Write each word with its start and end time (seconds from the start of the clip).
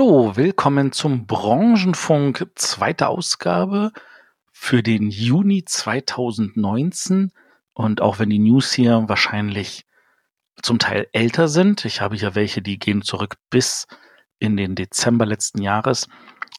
Hallo, 0.00 0.34
willkommen 0.34 0.92
zum 0.92 1.26
Branchenfunk, 1.26 2.46
zweite 2.54 3.08
Ausgabe 3.08 3.92
für 4.50 4.82
den 4.82 5.10
Juni 5.10 5.66
2019. 5.66 7.32
Und 7.74 8.00
auch 8.00 8.18
wenn 8.18 8.30
die 8.30 8.38
News 8.38 8.72
hier 8.72 9.04
wahrscheinlich 9.08 9.84
zum 10.62 10.78
Teil 10.78 11.06
älter 11.12 11.48
sind, 11.48 11.84
ich 11.84 12.00
habe 12.00 12.16
hier 12.16 12.34
welche, 12.34 12.62
die 12.62 12.78
gehen 12.78 13.02
zurück 13.02 13.34
bis 13.50 13.88
in 14.38 14.56
den 14.56 14.74
Dezember 14.74 15.26
letzten 15.26 15.60
Jahres, 15.60 16.08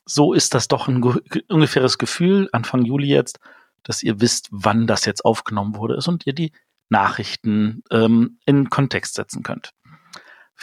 so 0.05 0.33
ist 0.33 0.53
das 0.53 0.67
doch 0.67 0.87
ein 0.87 1.01
ungefähres 1.49 1.97
Gefühl, 1.97 2.47
Anfang 2.51 2.85
Juli 2.85 3.07
jetzt, 3.07 3.39
dass 3.81 4.03
ihr 4.03 4.21
wisst, 4.21 4.49
wann 4.51 4.85
das 4.85 5.05
jetzt 5.05 5.25
aufgenommen 5.25 5.77
wurde 5.77 5.95
ist 5.95 6.07
und 6.07 6.27
ihr 6.27 6.33
die 6.33 6.51
Nachrichten 6.89 7.81
ähm, 7.89 8.37
in 8.45 8.69
Kontext 8.69 9.15
setzen 9.15 9.41
könnt. 9.41 9.73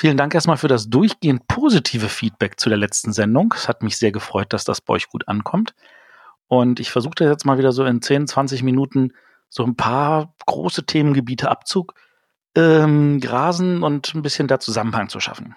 Vielen 0.01 0.17
Dank 0.17 0.33
erstmal 0.33 0.59
für 0.59 0.69
das 0.69 0.89
durchgehend 0.89 1.49
positive 1.49 2.09
Feedback 2.09 2.61
zu 2.61 2.69
der 2.69 2.79
letzten 2.79 3.13
Sendung. 3.13 3.53
Es 3.57 3.67
hat 3.67 3.83
mich 3.83 3.97
sehr 3.97 4.13
gefreut, 4.13 4.53
dass 4.53 4.63
das 4.63 4.81
bei 4.81 4.95
euch 4.95 5.09
gut 5.09 5.27
ankommt. 5.27 5.75
Und 6.47 6.79
ich 6.79 6.93
versuche 6.93 7.25
jetzt 7.25 7.45
mal 7.45 7.59
wieder 7.59 7.73
so 7.73 7.85
in 7.85 8.01
10, 8.01 8.29
20 8.29 8.63
Minuten 8.63 9.13
so 9.49 9.65
ein 9.65 9.75
paar 9.75 10.37
große 10.47 10.87
Themengebiete 10.87 11.51
abzug 11.51 11.95
ähm, 12.55 13.19
grasen 13.19 13.83
und 13.83 14.15
ein 14.15 14.23
bisschen 14.23 14.47
da 14.47 14.61
Zusammenhang 14.61 15.09
zu 15.09 15.19
schaffen. 15.19 15.57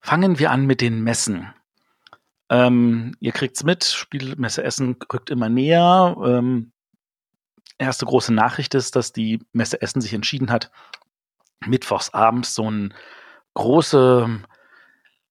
Fangen 0.00 0.38
wir 0.38 0.50
an 0.50 0.64
mit 0.64 0.80
den 0.80 1.02
Messen. 1.04 1.52
Ähm, 2.48 3.14
ihr 3.20 3.32
kriegt's 3.32 3.62
mit, 3.62 3.84
Spielmesse 3.84 4.64
Essen 4.64 4.96
rückt 5.12 5.28
immer 5.28 5.50
näher. 5.50 6.16
Ähm, 6.24 6.72
erste 7.76 8.06
große 8.06 8.32
Nachricht 8.32 8.74
ist, 8.74 8.96
dass 8.96 9.12
die 9.12 9.40
Messe 9.52 9.82
Essen 9.82 10.00
sich 10.00 10.14
entschieden 10.14 10.50
hat, 10.50 10.70
mittwochs 11.64 12.12
abends 12.12 12.54
so 12.54 12.70
ein 12.70 12.94
große 13.54 14.40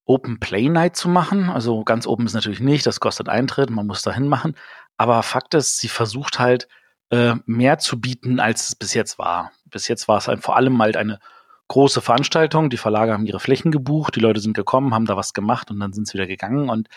Open 0.05 0.39
Play 0.39 0.69
Night 0.69 0.95
zu 0.95 1.09
machen. 1.09 1.49
Also 1.49 1.83
ganz 1.83 2.07
open 2.07 2.25
ist 2.25 2.33
natürlich 2.33 2.59
nicht, 2.59 2.85
das 2.85 2.99
kostet 2.99 3.29
Eintritt, 3.29 3.69
man 3.69 3.87
muss 3.87 4.01
dahin 4.01 4.27
machen. 4.27 4.55
Aber 4.97 5.21
Fakt 5.23 5.53
ist, 5.53 5.79
sie 5.79 5.89
versucht 5.89 6.39
halt 6.39 6.67
äh, 7.09 7.35
mehr 7.45 7.79
zu 7.79 7.99
bieten, 7.99 8.39
als 8.39 8.69
es 8.69 8.75
bis 8.75 8.93
jetzt 8.93 9.19
war. 9.19 9.51
Bis 9.65 9.87
jetzt 9.87 10.07
war 10.07 10.17
es 10.17 10.27
halt 10.27 10.41
vor 10.41 10.55
allem 10.55 10.81
halt 10.81 10.97
eine 10.97 11.19
große 11.67 12.01
Veranstaltung. 12.01 12.69
Die 12.69 12.77
Verlage 12.77 13.13
haben 13.13 13.25
ihre 13.25 13.39
Flächen 13.39 13.71
gebucht, 13.71 14.15
die 14.15 14.19
Leute 14.19 14.39
sind 14.39 14.53
gekommen, 14.53 14.93
haben 14.93 15.05
da 15.05 15.17
was 15.17 15.33
gemacht 15.33 15.71
und 15.71 15.79
dann 15.79 15.93
sind 15.93 16.07
sie 16.07 16.13
wieder 16.13 16.27
gegangen. 16.27 16.69
Und 16.69 16.87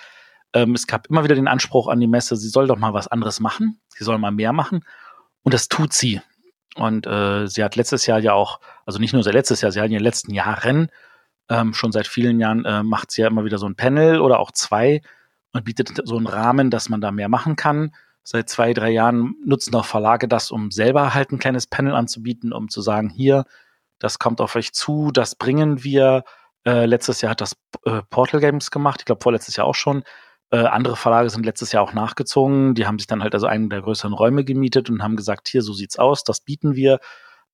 ähm, 0.52 0.74
es 0.74 0.86
gab 0.86 1.06
immer 1.08 1.24
wieder 1.24 1.34
den 1.34 1.48
Anspruch 1.48 1.88
an 1.88 2.00
die 2.00 2.06
Messe, 2.06 2.36
sie 2.36 2.48
soll 2.48 2.66
doch 2.66 2.78
mal 2.78 2.94
was 2.94 3.08
anderes 3.08 3.40
machen, 3.40 3.80
sie 3.88 4.04
soll 4.04 4.18
mal 4.18 4.30
mehr 4.30 4.52
machen. 4.52 4.84
Und 5.42 5.54
das 5.54 5.68
tut 5.68 5.92
sie. 5.92 6.20
Und 6.78 7.06
äh, 7.06 7.46
sie 7.46 7.64
hat 7.64 7.76
letztes 7.76 8.06
Jahr 8.06 8.18
ja 8.20 8.32
auch, 8.32 8.60
also 8.86 8.98
nicht 8.98 9.12
nur 9.12 9.22
seit 9.22 9.34
letztes 9.34 9.60
Jahr, 9.60 9.72
sie 9.72 9.80
hat 9.80 9.86
in 9.86 9.92
den 9.92 10.02
letzten 10.02 10.32
Jahren, 10.32 10.90
ähm, 11.48 11.74
schon 11.74 11.92
seit 11.92 12.06
vielen 12.06 12.40
Jahren, 12.40 12.64
äh, 12.64 12.82
macht 12.82 13.10
sie 13.10 13.22
ja 13.22 13.28
immer 13.28 13.44
wieder 13.44 13.58
so 13.58 13.66
ein 13.66 13.74
Panel 13.74 14.20
oder 14.20 14.38
auch 14.38 14.52
zwei 14.52 15.02
und 15.52 15.64
bietet 15.64 15.90
so 16.04 16.16
einen 16.16 16.26
Rahmen, 16.26 16.70
dass 16.70 16.88
man 16.88 17.00
da 17.00 17.10
mehr 17.10 17.28
machen 17.28 17.56
kann. 17.56 17.94
Seit 18.22 18.48
zwei, 18.48 18.74
drei 18.74 18.90
Jahren 18.90 19.34
nutzen 19.44 19.74
auch 19.74 19.86
Verlage 19.86 20.28
das, 20.28 20.50
um 20.50 20.70
selber 20.70 21.14
halt 21.14 21.32
ein 21.32 21.38
kleines 21.38 21.66
Panel 21.66 21.94
anzubieten, 21.94 22.52
um 22.52 22.68
zu 22.68 22.82
sagen, 22.82 23.08
hier, 23.08 23.44
das 23.98 24.18
kommt 24.18 24.40
auf 24.40 24.54
euch 24.54 24.72
zu, 24.72 25.10
das 25.10 25.34
bringen 25.34 25.82
wir. 25.82 26.24
Äh, 26.64 26.86
letztes 26.86 27.22
Jahr 27.22 27.30
hat 27.30 27.40
das 27.40 27.56
äh, 27.84 28.02
Portal 28.10 28.40
Games 28.40 28.70
gemacht, 28.70 29.00
ich 29.00 29.06
glaube 29.06 29.22
vorletztes 29.22 29.56
Jahr 29.56 29.66
auch 29.66 29.74
schon. 29.74 30.02
Äh, 30.50 30.58
andere 30.58 30.96
Verlage 30.96 31.28
sind 31.30 31.44
letztes 31.44 31.72
Jahr 31.72 31.82
auch 31.82 31.92
nachgezogen. 31.92 32.74
Die 32.74 32.86
haben 32.86 32.98
sich 32.98 33.06
dann 33.06 33.22
halt 33.22 33.34
also 33.34 33.46
einen 33.46 33.68
der 33.68 33.82
größeren 33.82 34.12
Räume 34.12 34.44
gemietet 34.44 34.88
und 34.88 35.02
haben 35.02 35.16
gesagt, 35.16 35.48
hier, 35.48 35.62
so 35.62 35.72
sieht's 35.72 35.98
aus, 35.98 36.24
das 36.24 36.40
bieten 36.40 36.74
wir. 36.74 37.00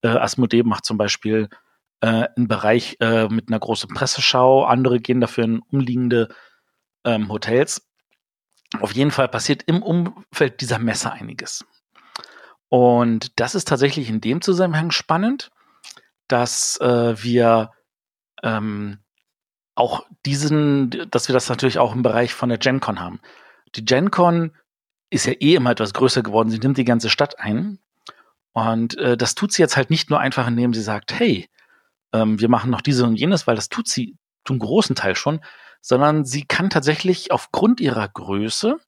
Äh, 0.02 0.08
Asmodee 0.08 0.62
macht 0.62 0.84
zum 0.84 0.96
Beispiel 0.96 1.48
äh, 2.00 2.28
einen 2.36 2.48
Bereich 2.48 2.96
äh, 3.00 3.28
mit 3.28 3.48
einer 3.48 3.58
großen 3.58 3.88
Presseschau. 3.92 4.64
Andere 4.64 5.00
gehen 5.00 5.20
dafür 5.20 5.44
in 5.44 5.60
umliegende 5.60 6.28
ähm, 7.04 7.30
Hotels. 7.30 7.88
Auf 8.80 8.92
jeden 8.92 9.10
Fall 9.10 9.28
passiert 9.28 9.62
im 9.64 9.82
Umfeld 9.82 10.60
dieser 10.60 10.78
Messe 10.78 11.12
einiges. 11.12 11.64
Und 12.68 13.38
das 13.40 13.54
ist 13.54 13.68
tatsächlich 13.68 14.08
in 14.08 14.20
dem 14.20 14.40
Zusammenhang 14.40 14.90
spannend, 14.90 15.50
dass 16.28 16.80
äh, 16.80 17.22
wir 17.22 17.70
ähm, 18.42 18.98
auch 19.74 20.06
diesen, 20.24 21.08
dass 21.10 21.28
wir 21.28 21.32
das 21.32 21.48
natürlich 21.48 21.78
auch 21.78 21.94
im 21.94 22.02
Bereich 22.02 22.32
von 22.32 22.48
der 22.48 22.58
GenCon 22.58 23.00
haben. 23.00 23.20
Die 23.74 23.84
GenCon 23.84 24.52
ist 25.10 25.26
ja 25.26 25.32
eh 25.32 25.54
immer 25.54 25.70
etwas 25.70 25.94
größer 25.94 26.22
geworden. 26.22 26.50
Sie 26.50 26.58
nimmt 26.58 26.78
die 26.78 26.84
ganze 26.84 27.10
Stadt 27.10 27.38
ein. 27.38 27.78
Und 28.52 28.96
äh, 28.98 29.16
das 29.16 29.34
tut 29.34 29.52
sie 29.52 29.62
jetzt 29.62 29.76
halt 29.76 29.90
nicht 29.90 30.10
nur 30.10 30.20
einfach, 30.20 30.46
indem 30.46 30.74
sie 30.74 30.82
sagt, 30.82 31.18
hey, 31.18 31.48
ähm, 32.12 32.40
wir 32.40 32.48
machen 32.48 32.70
noch 32.70 32.80
dieses 32.80 33.02
und 33.02 33.16
jenes, 33.16 33.46
weil 33.46 33.56
das 33.56 33.68
tut 33.68 33.88
sie 33.88 34.16
zum 34.44 34.58
großen 34.58 34.94
Teil 34.94 35.16
schon, 35.16 35.40
sondern 35.80 36.24
sie 36.24 36.44
kann 36.44 36.70
tatsächlich 36.70 37.32
aufgrund 37.32 37.80
ihrer 37.80 38.08
Größe 38.08 38.78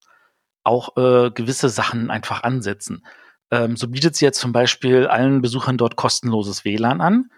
auch 0.62 0.96
äh, 0.96 1.30
gewisse 1.30 1.68
Sachen 1.68 2.10
einfach 2.10 2.42
ansetzen. 2.42 3.04
Ähm, 3.50 3.76
so 3.76 3.88
bietet 3.88 4.16
sie 4.16 4.24
jetzt 4.24 4.40
zum 4.40 4.52
Beispiel 4.52 5.06
allen 5.06 5.42
Besuchern 5.42 5.78
dort 5.78 5.96
kostenloses 5.96 6.64
WLAN 6.64 7.00
an 7.00 7.30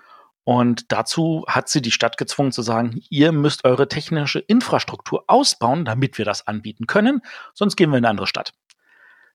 und 0.49 0.93
dazu 0.93 1.45
hat 1.47 1.69
sie 1.69 1.83
die 1.83 1.91
Stadt 1.91 2.17
gezwungen 2.17 2.53
zu 2.53 2.63
sagen, 2.63 3.03
ihr 3.11 3.33
müsst 3.33 3.67
eure 3.67 3.87
technische 3.87 4.39
Infrastruktur 4.39 5.25
ausbauen, 5.27 5.85
damit 5.85 6.17
wir 6.17 6.25
das 6.25 6.47
anbieten 6.47 6.87
können, 6.87 7.21
sonst 7.53 7.77
gehen 7.77 7.91
wir 7.91 7.99
in 7.99 8.07
eine 8.07 8.13
andere 8.13 8.27
Stadt. 8.27 8.55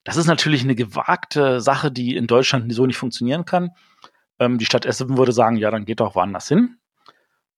Das 0.03 0.18
ist 0.18 0.25
natürlich 0.25 0.63
eine 0.63 0.74
gewagte 0.74 1.62
Sache, 1.62 1.91
die 1.91 2.16
in 2.16 2.25
Deutschland 2.25 2.74
so 2.74 2.88
nicht 2.88 2.97
funktionieren 2.97 3.46
kann. 3.46 3.75
Ähm, 4.40 4.57
die 4.57 4.66
Stadt 4.66 4.88
Essen 4.88 5.16
würde 5.16 5.34
sagen, 5.34 5.56
ja, 5.57 5.69
dann 5.69 5.85
geht 5.85 6.00
doch 6.00 6.16
woanders 6.16 6.47
hin. 6.47 6.79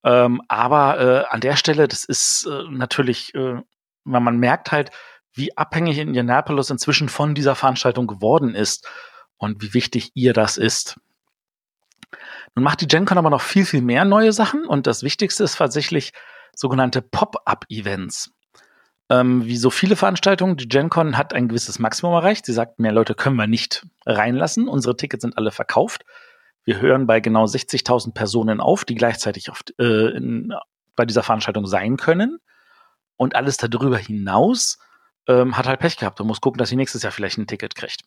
Ähm, 0.03 0.41
aber 0.49 0.99
äh, 0.99 1.33
an 1.33 1.39
der 1.39 1.55
Stelle, 1.55 1.87
das 1.87 2.03
ist 2.03 2.49
äh, 2.51 2.63
natürlich, 2.69 3.33
äh, 3.35 3.61
man 4.03 4.37
merkt 4.37 4.73
halt, 4.73 4.91
wie 5.31 5.55
abhängig 5.55 5.99
Indianapolis 5.99 6.71
inzwischen 6.71 7.07
von 7.07 7.35
dieser 7.35 7.55
Veranstaltung 7.55 8.05
geworden 8.05 8.53
ist 8.53 8.85
und 9.37 9.61
wie 9.61 9.73
wichtig 9.73 10.11
ihr 10.13 10.33
das 10.33 10.57
ist. 10.57 10.97
Nun 12.55 12.63
macht 12.63 12.81
die 12.81 12.87
GenCon 12.87 13.17
aber 13.17 13.29
noch 13.29 13.41
viel, 13.41 13.65
viel 13.65 13.81
mehr 13.81 14.05
neue 14.05 14.31
Sachen 14.31 14.65
und 14.65 14.87
das 14.87 15.03
Wichtigste 15.03 15.43
ist 15.43 15.57
tatsächlich 15.57 16.13
sogenannte 16.55 17.01
Pop-up-Events. 17.01 18.31
Ähm, 19.09 19.45
wie 19.45 19.57
so 19.57 19.69
viele 19.69 19.95
Veranstaltungen, 19.95 20.57
die 20.57 20.67
GenCon 20.67 21.17
hat 21.17 21.33
ein 21.33 21.47
gewisses 21.47 21.77
Maximum 21.79 22.13
erreicht. 22.13 22.45
Sie 22.45 22.53
sagt, 22.53 22.79
mehr 22.79 22.91
Leute 22.91 23.13
können 23.13 23.35
wir 23.35 23.45
nicht 23.45 23.85
reinlassen. 24.05 24.67
Unsere 24.67 24.97
Tickets 24.97 25.21
sind 25.21 25.37
alle 25.37 25.51
verkauft. 25.51 26.05
Wir 26.63 26.79
hören 26.79 27.05
bei 27.05 27.19
genau 27.19 27.45
60.000 27.45 28.13
Personen 28.13 28.59
auf, 28.59 28.85
die 28.85 28.95
gleichzeitig 28.95 29.51
auf, 29.51 29.61
äh, 29.77 30.15
in, 30.15 30.53
bei 30.95 31.05
dieser 31.05 31.21
Veranstaltung 31.21 31.67
sein 31.67 31.97
können. 31.97 32.39
Und 33.17 33.35
alles 33.35 33.57
darüber 33.57 33.97
hinaus 33.97 34.79
ähm, 35.27 35.55
hat 35.57 35.67
halt 35.67 35.79
Pech 35.79 35.97
gehabt 35.97 36.19
und 36.19 36.27
muss 36.27 36.41
gucken, 36.41 36.57
dass 36.57 36.69
sie 36.69 36.75
nächstes 36.75 37.03
Jahr 37.03 37.11
vielleicht 37.11 37.37
ein 37.37 37.47
Ticket 37.47 37.75
kriegt. 37.75 38.01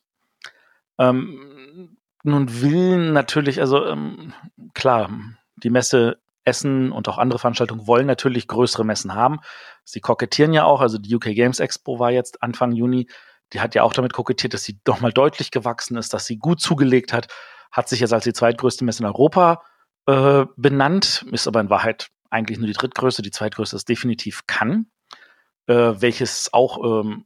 Ähm, 0.97 1.97
nun 2.23 2.61
will 2.61 3.11
natürlich, 3.11 3.61
also 3.61 3.85
ähm, 3.85 4.33
klar, 4.73 5.09
die 5.57 5.69
Messe 5.69 6.19
Essen 6.45 6.91
und 6.91 7.07
auch 7.07 7.17
andere 7.17 7.39
Veranstaltungen 7.39 7.87
wollen 7.87 8.07
natürlich 8.07 8.47
größere 8.47 8.83
Messen 8.83 9.13
haben. 9.13 9.39
Sie 9.83 9.99
kokettieren 9.99 10.53
ja 10.53 10.63
auch, 10.63 10.81
also 10.81 10.97
die 10.97 11.15
UK 11.15 11.35
Games 11.35 11.59
Expo 11.59 11.99
war 11.99 12.11
jetzt 12.11 12.41
Anfang 12.41 12.71
Juni, 12.71 13.07
die 13.53 13.61
hat 13.61 13.75
ja 13.75 13.83
auch 13.83 13.93
damit 13.93 14.13
kokettiert, 14.13 14.53
dass 14.53 14.63
sie 14.63 14.79
doch 14.83 14.99
mal 14.99 15.11
deutlich 15.11 15.51
gewachsen 15.51 15.97
ist, 15.97 16.13
dass 16.13 16.25
sie 16.25 16.37
gut 16.37 16.61
zugelegt 16.61 17.13
hat, 17.13 17.27
hat 17.71 17.89
sich 17.89 17.99
jetzt 17.99 18.13
als 18.13 18.23
die 18.23 18.33
zweitgrößte 18.33 18.83
Messe 18.83 19.03
in 19.03 19.07
Europa 19.07 19.63
äh, 20.07 20.45
benannt, 20.55 21.25
ist 21.31 21.47
aber 21.47 21.61
in 21.61 21.69
Wahrheit 21.69 22.09
eigentlich 22.29 22.57
nur 22.57 22.67
die 22.67 22.73
drittgrößte, 22.73 23.21
die 23.21 23.31
zweitgrößte 23.31 23.75
ist 23.75 23.89
definitiv 23.89 24.45
kann, 24.47 24.87
äh, 25.67 25.73
welches 25.73 26.53
auch 26.53 27.03
ähm, 27.03 27.25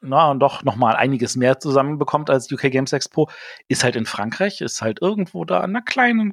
na, 0.00 0.34
doch 0.34 0.62
noch 0.62 0.76
mal 0.76 0.96
einiges 0.96 1.36
mehr 1.36 1.58
zusammenbekommt 1.58 2.30
als 2.30 2.50
UK 2.50 2.70
Games 2.70 2.92
Expo, 2.92 3.28
ist 3.68 3.84
halt 3.84 3.96
in 3.96 4.06
Frankreich, 4.06 4.60
ist 4.60 4.82
halt 4.82 5.02
irgendwo 5.02 5.44
da 5.44 5.60
an 5.60 5.70
einer 5.70 5.82
kleinen 5.82 6.32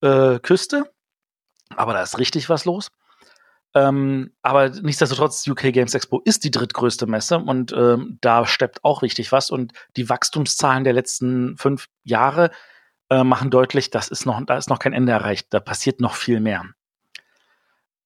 äh, 0.00 0.38
Küste. 0.40 0.90
Aber 1.76 1.92
da 1.92 2.02
ist 2.02 2.18
richtig 2.18 2.48
was 2.48 2.64
los. 2.64 2.90
Ähm, 3.74 4.32
aber 4.42 4.70
nichtsdestotrotz, 4.70 5.46
UK 5.46 5.72
Games 5.72 5.94
Expo 5.94 6.20
ist 6.24 6.44
die 6.44 6.50
drittgrößte 6.50 7.06
Messe 7.06 7.38
und 7.38 7.72
ähm, 7.72 8.18
da 8.20 8.46
steppt 8.46 8.82
auch 8.84 9.02
richtig 9.02 9.30
was. 9.30 9.50
Und 9.50 9.72
die 9.96 10.08
Wachstumszahlen 10.08 10.84
der 10.84 10.94
letzten 10.94 11.56
fünf 11.58 11.86
Jahre 12.02 12.50
äh, 13.10 13.24
machen 13.24 13.50
deutlich, 13.50 13.90
das 13.90 14.08
ist 14.08 14.26
noch, 14.26 14.40
da 14.44 14.56
ist 14.56 14.70
noch 14.70 14.78
kein 14.78 14.94
Ende 14.94 15.12
erreicht. 15.12 15.48
Da 15.50 15.60
passiert 15.60 16.00
noch 16.00 16.14
viel 16.14 16.40
mehr. 16.40 16.64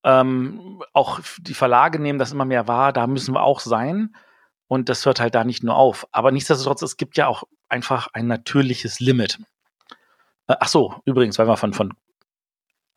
Ähm, 0.04 0.82
auch 0.92 1.20
die 1.38 1.54
Verlage 1.54 2.00
nehmen 2.00 2.18
das 2.18 2.32
immer 2.32 2.44
mehr 2.44 2.66
wahr, 2.66 2.92
da 2.92 3.06
müssen 3.06 3.34
wir 3.34 3.42
auch 3.42 3.60
sein. 3.60 4.14
Und 4.72 4.88
das 4.88 5.04
hört 5.04 5.20
halt 5.20 5.34
da 5.34 5.44
nicht 5.44 5.62
nur 5.62 5.76
auf. 5.76 6.06
Aber 6.12 6.32
nichtsdestotrotz, 6.32 6.80
es 6.80 6.96
gibt 6.96 7.18
ja 7.18 7.26
auch 7.26 7.42
einfach 7.68 8.08
ein 8.14 8.26
natürliches 8.26 9.00
Limit. 9.00 9.38
Äh, 10.46 10.56
ach 10.60 10.68
so, 10.68 10.94
übrigens, 11.04 11.38
weil 11.38 11.46
wir 11.46 11.58
von, 11.58 11.74
von, 11.74 11.92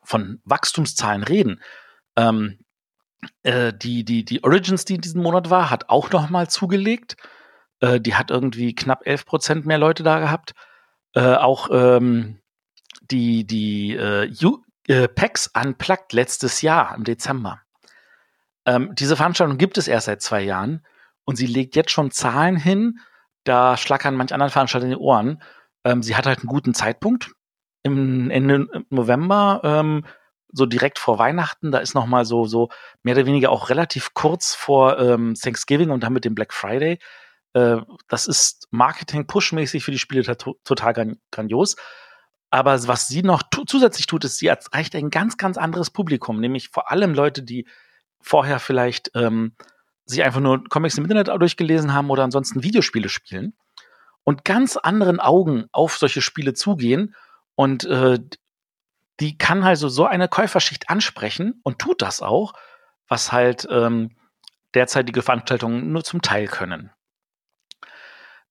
von 0.01 0.39
Wachstumszahlen 0.45 1.23
reden. 1.23 1.61
Ähm, 2.15 2.59
äh, 3.43 3.73
die, 3.73 4.05
die, 4.05 4.23
die 4.23 4.41
Origins, 4.41 4.85
die 4.85 4.95
in 4.95 5.01
diesem 5.01 5.21
Monat 5.21 5.49
war, 5.49 5.69
hat 5.69 5.89
auch 5.89 6.11
noch 6.11 6.29
mal 6.29 6.49
zugelegt. 6.49 7.17
Äh, 7.81 7.99
die 7.99 8.15
hat 8.15 8.31
irgendwie 8.31 8.73
knapp 8.73 9.05
11 9.05 9.25
Prozent 9.25 9.65
mehr 9.65 9.77
Leute 9.77 10.03
da 10.03 10.19
gehabt. 10.19 10.53
Äh, 11.11 11.35
auch 11.35 11.67
ähm, 11.73 12.39
die, 13.11 13.45
die 13.45 13.97
äh, 13.97 14.31
äh, 14.87 15.09
PAX 15.09 15.51
Unplugged 15.53 16.13
letztes 16.13 16.61
Jahr 16.61 16.95
im 16.95 17.03
Dezember 17.03 17.59
Ähm, 18.65 18.95
diese 18.95 19.17
Veranstaltung 19.17 19.57
gibt 19.57 19.77
es 19.77 19.89
erst 19.89 20.05
seit 20.05 20.21
zwei 20.21 20.41
Jahren 20.41 20.81
und 21.25 21.35
sie 21.35 21.47
legt 21.47 21.75
jetzt 21.75 21.91
schon 21.91 22.11
Zahlen 22.11 22.55
hin, 22.55 22.99
da 23.43 23.77
schlackern 23.77 24.15
manch 24.15 24.33
anderen 24.33 24.51
Veranstalter 24.51 24.85
in 24.85 24.91
die 24.91 24.97
Ohren. 24.97 25.41
Ähm, 25.83 26.01
sie 26.01 26.15
hat 26.15 26.25
halt 26.25 26.39
einen 26.39 26.47
guten 26.47 26.73
Zeitpunkt 26.73 27.31
im 27.83 28.31
Ende 28.31 28.67
November, 28.89 29.61
ähm, 29.63 30.05
so 30.51 30.65
direkt 30.65 30.97
vor 30.99 31.19
Weihnachten. 31.19 31.71
Da 31.71 31.79
ist 31.79 31.93
noch 31.93 32.07
mal 32.07 32.25
so 32.25 32.45
so 32.45 32.69
mehr 33.03 33.15
oder 33.15 33.25
weniger 33.25 33.51
auch 33.51 33.69
relativ 33.69 34.13
kurz 34.13 34.55
vor 34.55 34.99
ähm, 34.99 35.35
Thanksgiving 35.35 35.89
und 35.91 36.03
dann 36.03 36.13
mit 36.13 36.25
dem 36.25 36.33
Black 36.33 36.53
Friday. 36.53 36.99
Äh, 37.53 37.77
das 38.07 38.27
ist 38.27 38.67
Marketing-Push-mäßig 38.71 39.83
für 39.83 39.91
die 39.91 39.99
Spiele 39.99 40.23
total 40.63 41.17
grandios. 41.31 41.75
Aber 42.49 42.87
was 42.87 43.07
sie 43.07 43.21
noch 43.21 43.43
zusätzlich 43.67 44.07
tut, 44.07 44.23
ist, 44.23 44.37
sie 44.37 44.47
erreicht 44.47 44.95
ein 44.95 45.09
ganz, 45.09 45.37
ganz 45.37 45.57
anderes 45.57 45.89
Publikum, 45.89 46.39
nämlich 46.39 46.69
vor 46.69 46.89
allem 46.89 47.13
Leute, 47.13 47.43
die 47.43 47.67
vorher 48.21 48.59
vielleicht 48.59 49.11
ähm, 49.13 49.55
sich 50.05 50.23
einfach 50.23 50.39
nur 50.39 50.63
Comics 50.69 50.97
im 50.97 51.05
Internet 51.05 51.27
durchgelesen 51.27 51.93
haben 51.93 52.09
oder 52.09 52.23
ansonsten 52.23 52.63
Videospiele 52.63 53.09
spielen 53.09 53.53
und 54.23 54.45
ganz 54.45 54.77
anderen 54.77 55.19
Augen 55.19 55.65
auf 55.71 55.97
solche 55.97 56.21
Spiele 56.21 56.53
zugehen 56.53 57.15
und 57.55 57.85
äh, 57.85 58.19
die 59.19 59.37
kann 59.37 59.63
also 59.63 59.87
so 59.87 60.05
eine 60.05 60.27
Käuferschicht 60.27 60.89
ansprechen 60.89 61.59
und 61.63 61.79
tut 61.79 62.01
das 62.01 62.21
auch, 62.21 62.53
was 63.07 63.31
halt 63.31 63.67
ähm, 63.69 64.11
derzeitige 64.73 65.21
Veranstaltungen 65.21 65.91
nur 65.91 66.03
zum 66.03 66.21
Teil 66.21 66.47
können. 66.47 66.91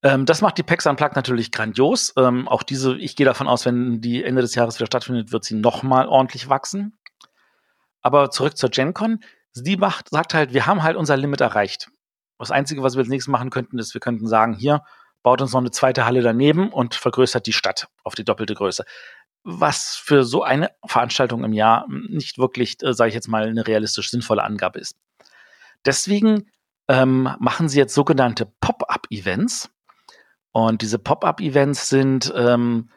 Ähm, 0.02 0.26
das 0.26 0.40
macht 0.40 0.58
die 0.58 0.62
PAX 0.62 0.86
Unplugged 0.86 1.16
natürlich 1.16 1.52
grandios. 1.52 2.12
Ähm, 2.16 2.48
auch 2.48 2.62
diese, 2.62 2.96
ich 2.96 3.16
gehe 3.16 3.26
davon 3.26 3.48
aus, 3.48 3.66
wenn 3.66 4.00
die 4.00 4.24
Ende 4.24 4.42
des 4.42 4.54
Jahres 4.54 4.76
wieder 4.76 4.86
stattfindet, 4.86 5.32
wird 5.32 5.44
sie 5.44 5.56
nochmal 5.56 6.06
ordentlich 6.06 6.48
wachsen. 6.48 6.98
Aber 8.00 8.30
zurück 8.30 8.56
zur 8.56 8.70
GenCon. 8.70 9.20
Sie 9.54 9.76
macht, 9.76 10.10
sagt 10.10 10.34
halt, 10.34 10.52
wir 10.52 10.66
haben 10.66 10.82
halt 10.82 10.96
unser 10.96 11.16
Limit 11.16 11.40
erreicht. 11.40 11.88
Das 12.38 12.50
Einzige, 12.50 12.82
was 12.82 12.94
wir 12.94 13.00
als 13.00 13.08
nächstes 13.08 13.30
machen 13.30 13.50
könnten, 13.50 13.78
ist, 13.78 13.94
wir 13.94 14.00
könnten 14.00 14.26
sagen, 14.26 14.52
hier, 14.52 14.82
baut 15.22 15.40
uns 15.40 15.52
noch 15.52 15.60
eine 15.60 15.70
zweite 15.70 16.04
Halle 16.04 16.22
daneben 16.22 16.70
und 16.70 16.94
vergrößert 16.94 17.46
die 17.46 17.52
Stadt 17.52 17.88
auf 18.02 18.14
die 18.14 18.24
doppelte 18.24 18.54
Größe. 18.54 18.84
Was 19.44 19.94
für 19.94 20.24
so 20.24 20.42
eine 20.42 20.70
Veranstaltung 20.84 21.44
im 21.44 21.52
Jahr 21.52 21.86
nicht 21.88 22.36
wirklich, 22.36 22.82
äh, 22.82 22.92
sage 22.92 23.08
ich 23.08 23.14
jetzt 23.14 23.28
mal, 23.28 23.46
eine 23.46 23.66
realistisch 23.66 24.10
sinnvolle 24.10 24.42
Angabe 24.42 24.80
ist. 24.80 24.96
Deswegen 25.84 26.50
ähm, 26.88 27.30
machen 27.38 27.68
sie 27.68 27.78
jetzt 27.78 27.94
sogenannte 27.94 28.46
Pop-up-Events. 28.60 29.70
Und 30.52 30.82
diese 30.82 30.98
Pop-up-Events 30.98 31.88
sind 31.88 32.32
ähm, 32.36 32.90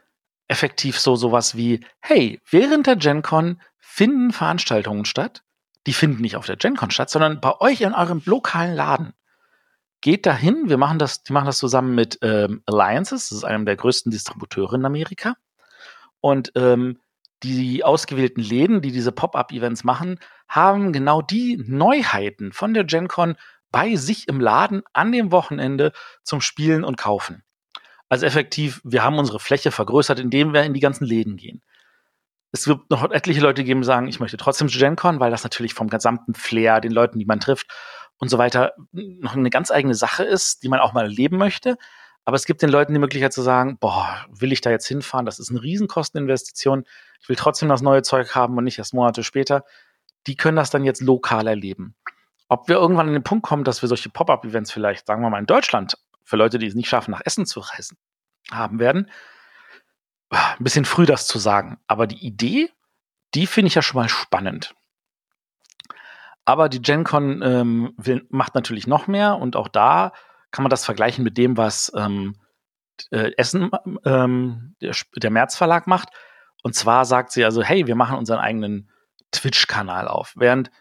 effektiv 0.47 0.99
so 0.99 1.15
sowas 1.15 1.55
wie, 1.55 1.85
hey, 1.99 2.41
während 2.49 2.87
der 2.87 2.95
GenCon 2.95 3.61
finden 3.77 4.31
Veranstaltungen 4.31 5.05
statt. 5.05 5.43
Die 5.87 5.93
finden 5.93 6.21
nicht 6.21 6.35
auf 6.35 6.45
der 6.45 6.57
GenCon 6.57 6.91
statt, 6.91 7.09
sondern 7.09 7.39
bei 7.39 7.59
euch 7.59 7.81
in 7.81 7.93
eurem 7.93 8.21
lokalen 8.25 8.75
Laden. 8.75 9.13
Geht 10.01 10.25
dahin, 10.25 10.69
wir 10.69 10.77
machen 10.77 10.99
das, 10.99 11.23
die 11.23 11.33
machen 11.33 11.45
das 11.45 11.57
zusammen 11.57 11.95
mit 11.95 12.19
ähm, 12.21 12.61
Alliances, 12.67 13.29
das 13.29 13.39
ist 13.39 13.43
einem 13.45 13.65
der 13.65 13.77
größten 13.77 14.11
Distributeure 14.11 14.73
in 14.73 14.85
Amerika. 14.85 15.35
Und 16.19 16.51
ähm, 16.55 16.99
die 17.43 17.83
ausgewählten 17.83 18.41
Läden, 18.41 18.81
die 18.81 18.91
diese 18.91 19.11
Pop-up-Events 19.11 19.83
machen, 19.83 20.19
haben 20.49 20.91
genau 20.91 21.21
die 21.21 21.57
Neuheiten 21.65 22.51
von 22.51 22.73
der 22.73 22.83
GenCon 22.83 23.37
bei 23.71 23.95
sich 23.95 24.27
im 24.27 24.39
Laden 24.39 24.83
an 24.93 25.11
dem 25.11 25.31
Wochenende 25.31 25.93
zum 26.23 26.41
Spielen 26.41 26.83
und 26.83 26.97
Kaufen. 26.97 27.43
Also 28.09 28.25
effektiv, 28.25 28.81
wir 28.83 29.03
haben 29.03 29.19
unsere 29.19 29.39
Fläche 29.39 29.71
vergrößert, 29.71 30.19
indem 30.19 30.53
wir 30.53 30.63
in 30.63 30.73
die 30.73 30.79
ganzen 30.79 31.05
Läden 31.05 31.37
gehen. 31.37 31.61
Es 32.51 32.67
wird 32.67 32.89
noch 32.89 33.11
etliche 33.11 33.41
Leute 33.41 33.63
geben, 33.63 33.81
die 33.81 33.85
sagen, 33.85 34.07
ich 34.07 34.19
möchte 34.19 34.37
trotzdem 34.37 34.69
zu 34.69 34.77
GenCon, 34.79 35.19
weil 35.19 35.31
das 35.31 35.43
natürlich 35.43 35.73
vom 35.73 35.89
gesamten 35.89 36.33
Flair, 36.33 36.79
den 36.81 36.91
Leuten, 36.91 37.19
die 37.19 37.25
man 37.25 37.39
trifft 37.39 37.67
und 38.17 38.29
so 38.29 38.37
weiter, 38.37 38.73
noch 38.91 39.35
eine 39.35 39.49
ganz 39.49 39.69
eigene 39.71 39.95
Sache 39.95 40.23
ist, 40.23 40.63
die 40.63 40.69
man 40.69 40.79
auch 40.79 40.93
mal 40.93 41.03
erleben 41.03 41.37
möchte. 41.37 41.77
Aber 42.25 42.35
es 42.35 42.45
gibt 42.45 42.61
den 42.61 42.69
Leuten 42.69 42.93
die 42.93 42.99
Möglichkeit 42.99 43.31
zu 43.31 43.41
sagen, 43.41 43.77
boah, 43.79 44.25
will 44.29 44.51
ich 44.51 44.59
da 44.59 44.69
jetzt 44.69 44.87
hinfahren? 44.87 45.25
Das 45.25 45.39
ist 45.39 45.49
eine 45.49 45.61
Riesenkosteninvestition. 45.61 46.83
Ich 47.21 47.29
will 47.29 47.37
trotzdem 47.37 47.69
das 47.69 47.81
neue 47.81 48.01
Zeug 48.01 48.35
haben 48.35 48.57
und 48.57 48.65
nicht 48.65 48.77
erst 48.77 48.93
Monate 48.93 49.23
später. 49.23 49.63
Die 50.25 50.35
können 50.35 50.57
das 50.57 50.69
dann 50.69 50.83
jetzt 50.83 51.01
lokal 51.01 51.47
erleben. 51.47 51.95
Ob 52.49 52.67
wir 52.67 52.75
irgendwann 52.75 53.07
an 53.07 53.13
den 53.13 53.23
Punkt 53.23 53.45
kommen, 53.45 53.63
dass 53.63 53.81
wir 53.81 53.87
solche 53.87 54.09
Pop-up-Events 54.09 54.71
vielleicht, 54.71 55.07
sagen 55.07 55.21
wir 55.21 55.29
mal, 55.29 55.39
in 55.39 55.45
Deutschland 55.45 55.97
für 56.23 56.35
Leute, 56.35 56.59
die 56.59 56.67
es 56.67 56.75
nicht 56.75 56.89
schaffen, 56.89 57.11
nach 57.11 57.21
Essen 57.23 57.45
zu 57.45 57.61
reisen, 57.61 57.97
haben 58.51 58.79
werden. 58.79 59.09
Ein 60.29 60.63
bisschen 60.63 60.85
früh 60.85 61.05
das 61.05 61.27
zu 61.27 61.39
sagen. 61.39 61.79
Aber 61.87 62.07
die 62.07 62.25
Idee, 62.25 62.69
die 63.33 63.47
finde 63.47 63.67
ich 63.67 63.75
ja 63.75 63.81
schon 63.81 64.01
mal 64.01 64.09
spannend. 64.09 64.75
Aber 66.45 66.69
die 66.69 66.81
GenCon 66.81 67.41
ähm, 67.41 67.93
will, 67.97 68.25
macht 68.29 68.55
natürlich 68.55 68.87
noch 68.87 69.07
mehr 69.07 69.37
und 69.37 69.55
auch 69.55 69.67
da 69.67 70.13
kann 70.51 70.63
man 70.63 70.69
das 70.69 70.85
vergleichen 70.85 71.23
mit 71.23 71.37
dem, 71.37 71.57
was 71.57 71.91
ähm, 71.95 72.35
äh, 73.11 73.31
Essen, 73.37 73.69
ähm, 74.05 74.75
der, 74.81 74.95
der 75.15 75.29
März 75.29 75.55
Verlag 75.55 75.87
macht. 75.87 76.09
Und 76.63 76.73
zwar 76.73 77.05
sagt 77.05 77.31
sie 77.31 77.43
also, 77.43 77.61
hey, 77.63 77.85
wir 77.87 77.95
machen 77.95 78.17
unseren 78.17 78.39
eigenen 78.39 78.89
Twitch-Kanal 79.31 80.07
auf. 80.07 80.33
Während 80.35 80.71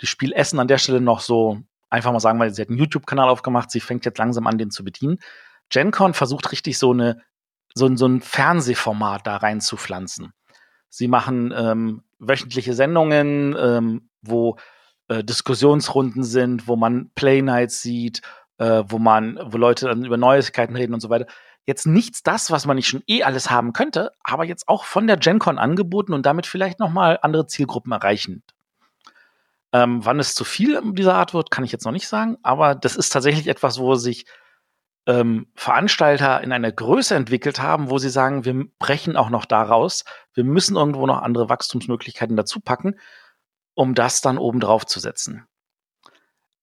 die 0.00 0.06
Spiel 0.06 0.32
Essen 0.32 0.58
an 0.58 0.68
der 0.68 0.78
Stelle 0.78 1.00
noch 1.00 1.20
so 1.20 1.60
einfach 1.90 2.12
mal 2.12 2.20
sagen, 2.20 2.38
weil 2.38 2.54
sie 2.54 2.62
hat 2.62 2.68
einen 2.68 2.78
YouTube-Kanal 2.78 3.28
aufgemacht, 3.28 3.70
sie 3.70 3.80
fängt 3.80 4.04
jetzt 4.04 4.18
langsam 4.18 4.46
an, 4.46 4.58
den 4.58 4.70
zu 4.70 4.84
bedienen. 4.84 5.18
GenCon 5.68 6.14
versucht 6.14 6.50
richtig 6.52 6.78
so 6.78 6.92
eine 6.92 7.22
so, 7.74 7.94
so 7.96 8.06
ein 8.06 8.20
Fernsehformat 8.20 9.26
da 9.26 9.36
reinzupflanzen. 9.36 10.32
Sie 10.88 11.08
machen 11.08 11.52
ähm, 11.56 12.02
wöchentliche 12.18 12.74
Sendungen, 12.74 13.56
ähm, 13.58 14.10
wo 14.22 14.56
äh, 15.08 15.24
Diskussionsrunden 15.24 16.24
sind, 16.24 16.68
wo 16.68 16.76
man 16.76 17.10
Playnights 17.14 17.82
sieht, 17.82 18.22
äh, 18.58 18.84
wo 18.86 18.98
man, 18.98 19.38
wo 19.44 19.56
Leute 19.56 19.86
dann 19.86 20.04
über 20.04 20.16
Neuigkeiten 20.16 20.76
reden 20.76 20.94
und 20.94 21.00
so 21.00 21.10
weiter. 21.10 21.26
Jetzt 21.66 21.86
nichts 21.86 22.22
das, 22.22 22.50
was 22.50 22.66
man 22.66 22.76
nicht 22.76 22.88
schon 22.88 23.02
eh 23.06 23.22
alles 23.22 23.50
haben 23.50 23.72
könnte, 23.72 24.12
aber 24.22 24.44
jetzt 24.44 24.68
auch 24.68 24.84
von 24.84 25.06
der 25.06 25.16
GenCon 25.16 25.58
angeboten 25.58 26.12
und 26.12 26.26
damit 26.26 26.46
vielleicht 26.46 26.80
noch 26.80 26.90
mal 26.90 27.18
andere 27.22 27.46
Zielgruppen 27.46 27.92
erreichen. 27.92 28.42
Ähm, 29.72 30.04
wann 30.04 30.18
es 30.18 30.34
zu 30.34 30.44
viel 30.44 30.80
dieser 30.94 31.14
Art 31.14 31.32
wird, 31.32 31.50
kann 31.50 31.64
ich 31.64 31.70
jetzt 31.70 31.84
noch 31.84 31.92
nicht 31.92 32.08
sagen, 32.08 32.38
aber 32.42 32.74
das 32.74 32.96
ist 32.96 33.10
tatsächlich 33.10 33.46
etwas, 33.46 33.78
wo 33.78 33.94
sich 33.94 34.26
ähm, 35.10 35.48
Veranstalter 35.56 36.40
in 36.40 36.52
einer 36.52 36.70
Größe 36.70 37.16
entwickelt 37.16 37.60
haben, 37.60 37.90
wo 37.90 37.98
sie 37.98 38.10
sagen, 38.10 38.44
wir 38.44 38.66
brechen 38.78 39.16
auch 39.16 39.28
noch 39.28 39.44
daraus, 39.44 40.04
wir 40.34 40.44
müssen 40.44 40.76
irgendwo 40.76 41.06
noch 41.06 41.20
andere 41.20 41.48
Wachstumsmöglichkeiten 41.48 42.36
dazu 42.36 42.60
packen, 42.60 42.94
um 43.74 43.94
das 43.94 44.20
dann 44.20 44.38
oben 44.38 44.60
drauf 44.60 44.86
zu 44.86 45.00
setzen. 45.00 45.46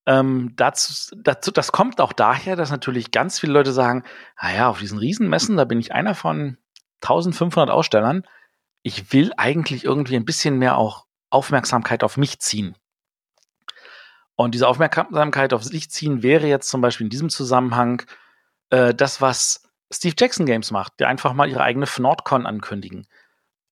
Ähm, 0.06 0.54
dazu, 0.56 1.13
dazu, 1.18 1.51
das 1.51 1.74
kommt 1.74 2.00
auch 2.00 2.13
daher, 2.13 2.56
dass 2.56 2.72
natürlich 2.72 3.12
ganz 3.12 3.39
viele 3.39 3.51
Leute 3.51 3.74
sagen, 3.74 4.04
naja, 4.42 4.70
auf 4.70 4.80
diesen 4.80 4.98
Riesenmessen, 4.98 5.58
da 5.58 5.66
bin 5.66 5.80
ich 5.80 5.94
einer 5.94 6.16
von 6.16 6.58
1500 7.01 7.70
Ausstellern. 7.70 8.24
Ich 8.82 9.12
will 9.12 9.34
eigentlich 9.36 9.84
irgendwie 9.84 10.16
ein 10.16 10.24
bisschen 10.24 10.58
mehr 10.58 10.77
auch 10.77 11.06
Aufmerksamkeit 11.30 12.06
auf 12.06 12.16
mich 12.16 12.39
ziehen. 12.39 12.77
Und 14.36 14.54
diese 14.54 14.70
Aufmerksamkeit 14.70 15.51
auf 15.51 15.63
sich 15.63 15.89
ziehen 15.89 16.24
wäre 16.24 16.48
jetzt 16.48 16.70
zum 16.70 16.80
Beispiel 16.80 17.08
in 17.08 17.10
diesem 17.10 17.30
Zusammenhang 17.30 18.04
äh, 18.69 18.93
das, 18.93 19.21
was 19.21 19.63
Steve 19.91 20.15
Jackson 20.17 20.45
Games 20.45 20.71
macht, 20.71 21.00
der 21.00 21.07
einfach 21.07 21.33
mal 21.33 21.50
ihre 21.50 21.63
eigene 21.63 21.86
FNordCon 21.86 22.45
ankündigen. 22.45 23.07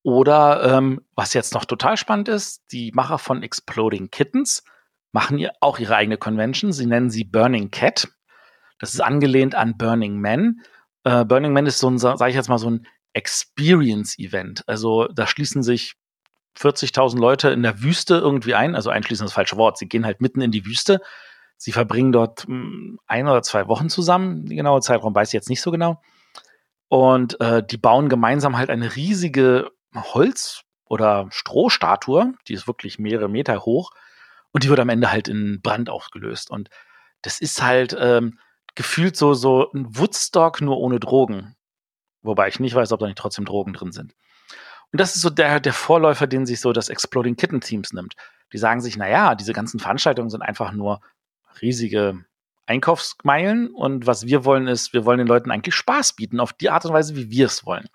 Oder 0.04 0.78
ähm, 0.78 1.02
was 1.16 1.34
jetzt 1.34 1.54
noch 1.54 1.66
total 1.66 1.98
spannend 1.98 2.30
ist, 2.30 2.64
die 2.72 2.92
Macher 2.94 3.18
von 3.18 3.42
Exploding 3.42 4.12
Kittens 4.12 4.64
machen 5.12 5.40
ihr 5.40 5.54
auch 5.62 5.80
ihre 5.80 5.96
eigene 5.96 6.18
Convention. 6.18 6.72
Sie 6.72 6.86
nennen 6.86 7.10
sie 7.10 7.24
Burning 7.24 7.72
Cat. 7.72 8.08
Das 8.80 8.94
ist 8.94 9.00
angelehnt 9.00 9.56
an 9.56 9.78
Burning 9.78 10.22
Man. 10.22 10.62
Äh, 11.06 11.26
Burning 11.26 11.54
Man 11.54 11.66
ist 11.66 11.80
so 11.80 11.90
ein, 11.90 11.98
sage 11.98 12.30
ich 12.30 12.36
jetzt 12.36 12.50
mal, 12.50 12.60
so 12.60 12.70
ein 12.70 12.86
Experience-Event. 13.14 14.68
Also 14.68 15.08
da 15.08 15.26
schließen 15.26 15.64
sich 15.64 15.96
40.000 16.60 17.18
Leute 17.18 17.50
in 17.50 17.64
der 17.64 17.82
Wüste 17.82 18.16
irgendwie 18.16 18.56
ein, 18.56 18.76
also 18.76 18.90
einschließend 18.90 19.30
das 19.30 19.34
falsche 19.34 19.58
Wort. 19.58 19.78
Sie 19.78 19.88
gehen 19.88 20.06
halt 20.06 20.22
mitten 20.22 20.42
in 20.42 20.52
die 20.52 20.66
Wüste. 20.66 21.02
Sie 21.58 21.72
verbringen 21.72 22.12
dort 22.12 22.46
hm, 22.46 23.00
ein 23.08 23.28
oder 23.28 23.42
zwei 23.42 23.68
Wochen 23.68 23.90
zusammen. 23.90 24.46
Die 24.46 24.56
genaue 24.56 24.82
Zeitraum 24.82 25.16
weiß 25.16 25.30
ich 25.30 25.34
jetzt 25.34 25.50
nicht 25.50 25.62
so 25.62 25.72
genau. 25.72 26.02
Und 26.88 27.40
äh, 27.42 27.66
die 27.66 27.78
bauen 27.78 28.10
gemeinsam 28.10 28.58
halt 28.58 28.70
eine 28.70 28.96
riesige 28.96 29.72
Holz- 29.96 30.64
oder 30.86 31.28
Strohstatue, 31.32 32.34
die 32.48 32.54
ist 32.54 32.68
wirklich 32.68 33.00
mehrere 33.00 33.30
Meter 33.30 33.66
hoch. 33.66 33.92
Und 34.52 34.64
die 34.64 34.70
wird 34.70 34.80
am 34.80 34.90
Ende 34.90 35.12
halt 35.12 35.28
in 35.28 35.62
Brand 35.62 35.90
aufgelöst. 35.90 36.50
Und 36.50 36.70
das 37.22 37.42
ist 37.42 37.62
halt 37.62 37.96
ähm, 38.00 38.40
gefühlt 38.76 39.18
so, 39.18 39.34
so 39.34 39.72
ein 39.74 39.98
Woodstock 39.98 40.62
nur 40.62 40.78
ohne 40.78 41.00
Drogen. 41.00 41.56
Wobei 42.22 42.48
ich 42.48 42.60
nicht 42.60 42.76
weiß, 42.76 42.92
ob 42.92 43.00
da 43.00 43.08
nicht 43.08 43.18
trotzdem 43.18 43.46
Drogen 43.46 43.74
drin 43.74 43.92
sind. 43.92 44.16
Und 44.92 45.02
das 45.02 45.16
ist 45.16 45.24
so 45.24 45.30
der, 45.30 45.60
der 45.60 45.74
Vorläufer, 45.74 46.28
den 46.28 46.46
sich 46.46 46.62
so 46.62 46.72
das 46.72 46.90
Exploding 46.90 47.36
Kitten 47.36 47.62
Teams 47.62 47.92
nimmt. 47.92 48.16
Die 48.54 48.58
sagen 48.58 48.80
sich, 48.80 48.96
naja, 48.96 49.36
diese 49.36 49.54
ganzen 49.54 49.80
Veranstaltungen 49.80 50.30
sind 50.30 50.42
einfach 50.42 50.72
nur 50.72 51.02
riesige 51.62 52.26
Einkaufsmeilen 52.66 53.70
und 53.70 54.08
was 54.08 54.26
wir 54.26 54.46
wollen 54.46 54.68
ist, 54.68 54.94
wir 54.94 55.06
wollen 55.06 55.20
den 55.20 55.28
Leuten 55.28 55.52
eigentlich 55.52 55.76
Spaß 55.76 56.14
bieten, 56.14 56.40
auf 56.40 56.54
die 56.54 56.70
Art 56.70 56.86
und 56.86 56.94
Weise, 56.94 57.16
wie 57.16 57.30
wir 57.30 57.46
es 57.46 57.66
wollen. 57.66 57.88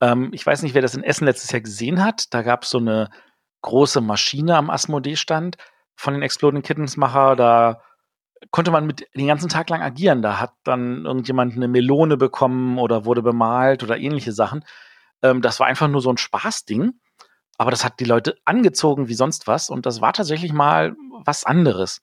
Ähm, 0.00 0.30
ich 0.32 0.44
weiß 0.46 0.62
nicht, 0.62 0.74
wer 0.74 0.82
das 0.82 0.94
in 0.94 1.02
Essen 1.02 1.24
letztes 1.26 1.50
Jahr 1.52 1.60
gesehen 1.60 2.02
hat. 2.02 2.32
Da 2.32 2.42
gab 2.42 2.62
es 2.62 2.70
so 2.70 2.78
eine 2.78 3.10
große 3.62 4.00
Maschine 4.00 4.56
am 4.56 4.70
Asmodee-Stand. 4.70 5.56
von 5.98 6.12
den 6.12 6.22
Exploding 6.22 6.62
Kittens 6.62 6.98
Macher. 6.98 7.36
Da 7.36 7.80
konnte 8.50 8.70
man 8.70 8.86
mit 8.86 9.06
den 9.14 9.26
ganzen 9.28 9.48
Tag 9.48 9.70
lang 9.70 9.80
agieren. 9.80 10.20
Da 10.20 10.38
hat 10.40 10.52
dann 10.62 11.06
irgendjemand 11.06 11.56
eine 11.56 11.68
Melone 11.68 12.18
bekommen 12.18 12.78
oder 12.78 13.06
wurde 13.06 13.22
bemalt 13.22 13.82
oder 13.82 13.96
ähnliche 13.96 14.32
Sachen. 14.32 14.62
Ähm, 15.22 15.40
das 15.40 15.58
war 15.58 15.66
einfach 15.66 15.88
nur 15.88 16.02
so 16.02 16.10
ein 16.10 16.18
Spaßding. 16.18 16.92
Aber 17.58 17.70
das 17.70 17.84
hat 17.84 17.98
die 18.00 18.04
Leute 18.04 18.36
angezogen 18.44 19.08
wie 19.08 19.14
sonst 19.14 19.46
was. 19.46 19.70
Und 19.70 19.86
das 19.86 20.02
war 20.02 20.12
tatsächlich 20.12 20.52
mal 20.52 20.94
was 21.24 21.44
anderes. 21.44 22.02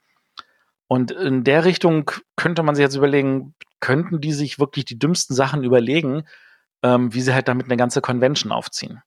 Und 0.88 1.12
in 1.12 1.44
der 1.44 1.66
Richtung 1.66 2.12
könnte 2.36 2.64
man 2.64 2.76
sich 2.76 2.84
jetzt 2.84 2.96
überlegen, 2.96 3.56
könnten 3.80 4.22
die 4.22 4.34
sich 4.34 4.60
wirklich 4.60 4.86
die 4.86 5.00
dümmsten 5.00 5.36
Sachen 5.36 5.64
überlegen, 5.64 6.24
ähm, 6.84 7.14
wie 7.14 7.22
sie 7.22 7.34
halt 7.34 7.48
damit 7.48 7.66
eine 7.66 7.78
ganze 7.78 8.02
Convention 8.02 8.52
aufziehen. 8.52 9.02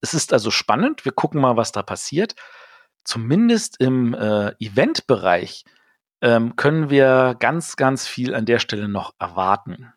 Es 0.00 0.14
ist 0.14 0.32
also 0.32 0.50
spannend. 0.50 1.04
Wir 1.04 1.12
gucken 1.12 1.40
mal, 1.40 1.56
was 1.56 1.72
da 1.72 1.82
passiert. 1.82 2.34
Zumindest 3.04 3.80
im 3.80 4.14
äh, 4.14 4.52
Event-Bereich 4.60 5.64
ähm, 6.20 6.56
können 6.56 6.90
wir 6.90 7.36
ganz, 7.38 7.76
ganz 7.76 8.06
viel 8.06 8.34
an 8.34 8.46
der 8.46 8.58
Stelle 8.58 8.88
noch 8.88 9.14
erwarten. 9.18 9.92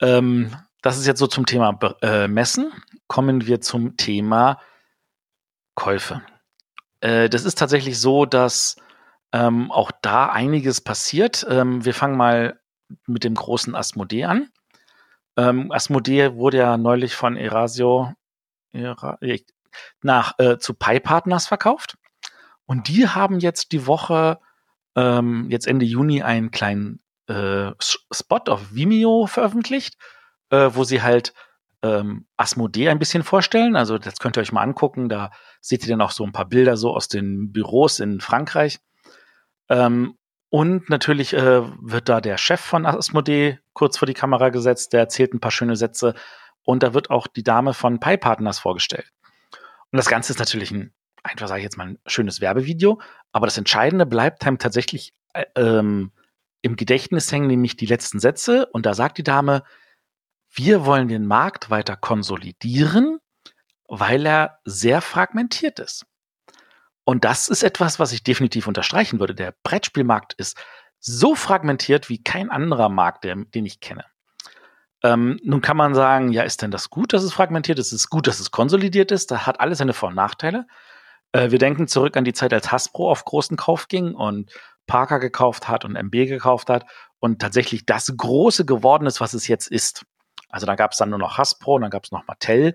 Ähm, 0.00 0.54
das 0.82 0.98
ist 0.98 1.06
jetzt 1.06 1.18
so 1.18 1.26
zum 1.26 1.46
Thema 1.46 1.78
äh, 2.02 2.28
Messen. 2.28 2.72
Kommen 3.08 3.46
wir 3.46 3.60
zum 3.60 3.96
Thema 3.96 4.60
Käufe. 5.74 6.22
Äh, 7.00 7.28
das 7.28 7.44
ist 7.44 7.58
tatsächlich 7.58 8.00
so, 8.00 8.26
dass 8.26 8.76
ähm, 9.32 9.70
auch 9.70 9.90
da 10.02 10.26
einiges 10.26 10.80
passiert. 10.80 11.46
Ähm, 11.48 11.84
wir 11.84 11.94
fangen 11.94 12.16
mal 12.16 12.60
mit 13.06 13.24
dem 13.24 13.34
großen 13.34 13.74
Asmodee 13.74 14.24
an. 14.24 14.50
Ähm, 15.36 15.70
Asmodee 15.72 16.34
wurde 16.34 16.58
ja 16.58 16.76
neulich 16.76 17.14
von 17.14 17.36
Erasio 17.36 18.12
Era, 18.72 19.18
nach 20.02 20.38
äh, 20.38 20.58
zu 20.58 20.74
Pi 20.74 21.00
Partners 21.00 21.46
verkauft. 21.46 21.96
Und 22.66 22.88
die 22.88 23.08
haben 23.08 23.40
jetzt 23.40 23.72
die 23.72 23.86
Woche, 23.86 24.40
ähm, 24.96 25.48
jetzt 25.50 25.66
Ende 25.66 25.84
Juni, 25.84 26.22
einen 26.22 26.50
kleinen 26.50 27.00
äh, 27.28 27.72
Spot 27.80 28.42
auf 28.48 28.74
Vimeo 28.74 29.26
veröffentlicht, 29.26 29.96
äh, 30.50 30.70
wo 30.72 30.84
sie 30.84 31.02
halt 31.02 31.34
ähm, 31.82 32.26
Asmodee 32.36 32.88
ein 32.88 32.98
bisschen 32.98 33.22
vorstellen. 33.22 33.76
Also 33.76 33.98
das 33.98 34.18
könnt 34.18 34.36
ihr 34.36 34.40
euch 34.40 34.52
mal 34.52 34.62
angucken. 34.62 35.08
Da 35.08 35.30
seht 35.60 35.82
ihr 35.84 35.90
dann 35.90 36.00
auch 36.00 36.10
so 36.10 36.24
ein 36.24 36.32
paar 36.32 36.46
Bilder 36.46 36.76
so 36.76 36.94
aus 36.94 37.08
den 37.08 37.52
Büros 37.52 38.00
in 38.00 38.20
Frankreich. 38.20 38.78
Ähm, 39.68 40.16
und 40.48 40.88
natürlich 40.88 41.34
äh, 41.34 41.62
wird 41.80 42.08
da 42.08 42.20
der 42.20 42.38
Chef 42.38 42.60
von 42.60 42.86
Asmodee 42.86 43.58
kurz 43.72 43.98
vor 43.98 44.06
die 44.06 44.14
Kamera 44.14 44.50
gesetzt, 44.50 44.92
der 44.92 45.00
erzählt 45.00 45.34
ein 45.34 45.40
paar 45.40 45.50
schöne 45.50 45.76
Sätze. 45.76 46.14
Und 46.62 46.82
da 46.82 46.94
wird 46.94 47.10
auch 47.10 47.26
die 47.26 47.42
Dame 47.42 47.74
von 47.74 48.00
Pi 48.00 48.16
Partners 48.16 48.58
vorgestellt. 48.58 49.10
Und 49.92 49.98
das 49.98 50.08
Ganze 50.08 50.32
ist 50.32 50.38
natürlich 50.38 50.70
ein, 50.70 50.92
einfach 51.22 51.48
sage 51.48 51.60
ich 51.60 51.64
jetzt 51.64 51.76
mal, 51.76 51.88
ein 51.88 51.98
schönes 52.06 52.40
Werbevideo. 52.40 53.00
Aber 53.32 53.46
das 53.46 53.58
Entscheidende 53.58 54.06
bleibt 54.06 54.46
einem 54.46 54.58
tatsächlich 54.58 55.12
äh, 55.32 55.44
ähm, 55.56 56.12
im 56.62 56.76
Gedächtnis 56.76 57.30
hängen, 57.30 57.48
nämlich 57.48 57.76
die 57.76 57.86
letzten 57.86 58.18
Sätze. 58.18 58.66
Und 58.66 58.86
da 58.86 58.94
sagt 58.94 59.18
die 59.18 59.22
Dame, 59.22 59.62
wir 60.56 60.86
wollen 60.86 61.08
den 61.08 61.26
Markt 61.26 61.70
weiter 61.70 61.96
konsolidieren, 61.96 63.18
weil 63.88 64.26
er 64.26 64.58
sehr 64.64 65.00
fragmentiert 65.00 65.78
ist. 65.78 66.06
Und 67.04 67.24
das 67.24 67.48
ist 67.48 67.62
etwas, 67.62 68.00
was 68.00 68.12
ich 68.12 68.24
definitiv 68.24 68.66
unterstreichen 68.66 69.20
würde. 69.20 69.34
Der 69.34 69.54
Brettspielmarkt 69.62 70.32
ist 70.34 70.56
so 70.98 71.34
fragmentiert 71.34 72.08
wie 72.08 72.22
kein 72.22 72.50
anderer 72.50 72.88
Markt, 72.88 73.24
den 73.24 73.46
ich 73.52 73.80
kenne. 73.80 74.04
Ähm, 75.04 75.38
nun 75.44 75.60
kann 75.60 75.76
man 75.76 75.94
sagen, 75.94 76.32
ja, 76.32 76.42
ist 76.42 76.62
denn 76.62 76.70
das 76.70 76.90
gut, 76.90 77.12
dass 77.12 77.22
es 77.22 77.32
fragmentiert 77.32 77.78
ist? 77.78 77.88
Ist 77.88 78.00
es 78.00 78.10
gut, 78.10 78.26
dass 78.26 78.40
es 78.40 78.50
konsolidiert 78.50 79.12
ist? 79.12 79.30
Da 79.30 79.46
hat 79.46 79.60
alles 79.60 79.78
seine 79.78 79.92
Vor- 79.92 80.08
und 80.08 80.14
Nachteile. 80.16 80.66
Äh, 81.32 81.50
wir 81.50 81.58
denken 81.58 81.86
zurück 81.86 82.16
an 82.16 82.24
die 82.24 82.32
Zeit, 82.32 82.52
als 82.52 82.72
Hasbro 82.72 83.10
auf 83.10 83.24
großen 83.24 83.56
Kauf 83.56 83.88
ging 83.88 84.14
und 84.14 84.50
Parker 84.86 85.20
gekauft 85.20 85.68
hat 85.68 85.84
und 85.84 85.96
MB 85.96 86.26
gekauft 86.26 86.70
hat 86.70 86.86
und 87.18 87.40
tatsächlich 87.40 87.86
das 87.86 88.12
Große 88.16 88.64
geworden 88.64 89.06
ist, 89.06 89.20
was 89.20 89.34
es 89.34 89.46
jetzt 89.48 89.68
ist. 89.68 90.06
Also 90.48 90.66
da 90.66 90.74
gab 90.74 90.92
es 90.92 90.98
dann 90.98 91.10
nur 91.10 91.18
noch 91.18 91.38
Hasbro 91.38 91.76
und 91.76 91.82
dann 91.82 91.90
gab 91.90 92.04
es 92.04 92.12
noch 92.12 92.26
Mattel 92.26 92.74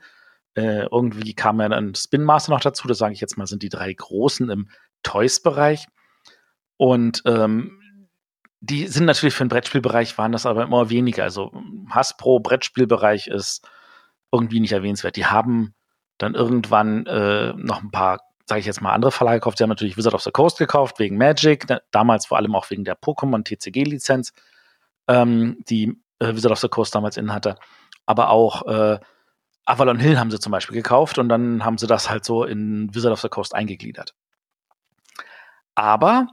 äh, 0.56 0.86
irgendwie 0.92 1.34
kam 1.34 1.62
ja 1.62 1.70
dann 1.70 1.96
Spin 1.96 2.24
Master 2.24 2.52
noch 2.52 2.60
dazu. 2.60 2.88
Das 2.88 2.98
sage 2.98 3.14
ich 3.14 3.22
jetzt 3.22 3.38
mal, 3.38 3.48
sind 3.48 3.64
die 3.64 3.70
drei 3.70 3.92
großen 3.94 4.50
im 4.50 4.70
Toys-Bereich. 5.04 5.88
Und 6.78 7.22
ähm, 7.26 8.10
die 8.60 8.88
sind 8.88 9.06
natürlich 9.06 9.34
für 9.34 9.46
den 9.46 9.50
Brettspielbereich, 9.50 10.18
waren 10.18 10.32
das 10.32 10.46
aber 10.46 10.64
immer 10.64 10.90
weniger. 10.90 11.24
Also 11.24 11.52
Hasbro 11.90 12.40
Brettspielbereich 12.40 13.28
ist 13.28 13.68
irgendwie 14.32 14.60
nicht 14.60 14.74
erwähnenswert. 14.74 15.16
Die 15.16 15.26
haben 15.26 15.74
dann 16.18 16.36
irgendwann 16.36 17.06
äh, 17.08 17.54
noch 17.54 17.82
ein 17.82 17.92
paar, 17.92 18.20
sage 18.46 18.60
ich 18.60 18.66
jetzt 18.66 18.82
mal, 18.82 18.94
andere 18.94 19.12
Verlage 19.12 19.40
gekauft. 19.40 19.58
Sie 19.58 19.64
haben 19.64 19.70
natürlich 19.70 19.98
Wizard 19.98 20.14
of 20.14 20.22
the 20.22 20.32
Coast 20.32 20.58
gekauft, 20.58 21.00
wegen 21.00 21.18
Magic, 21.18 21.66
damals 21.92 22.26
vor 22.26 22.38
allem 22.38 22.56
auch 22.56 22.70
wegen 22.70 22.84
der 22.84 23.00
Pokémon 23.00 23.44
TCG-Lizenz, 23.44 24.34
ähm, 25.08 25.64
die 25.70 25.98
äh, 26.22 26.36
Wizard 26.36 26.52
of 26.52 26.60
the 26.60 26.70
Coast 26.70 26.96
damals 26.96 27.18
innen 27.18 27.34
hatte. 27.34 27.58
Aber 28.06 28.30
auch 28.30 28.66
äh, 28.68 29.00
Avalon 29.66 30.00
Hill 30.00 30.20
haben 30.20 30.32
sie 30.32 30.40
zum 30.40 30.52
Beispiel 30.52 30.76
gekauft 30.76 31.18
und 31.18 31.30
dann 31.30 31.66
haben 31.66 31.78
sie 31.78 31.88
das 31.88 32.10
halt 32.10 32.26
so 32.26 32.44
in 32.44 32.94
Wizard 32.94 33.14
of 33.14 33.22
the 33.22 33.30
Coast 33.30 33.54
eingegliedert. 33.54 34.16
Aber 35.76 36.28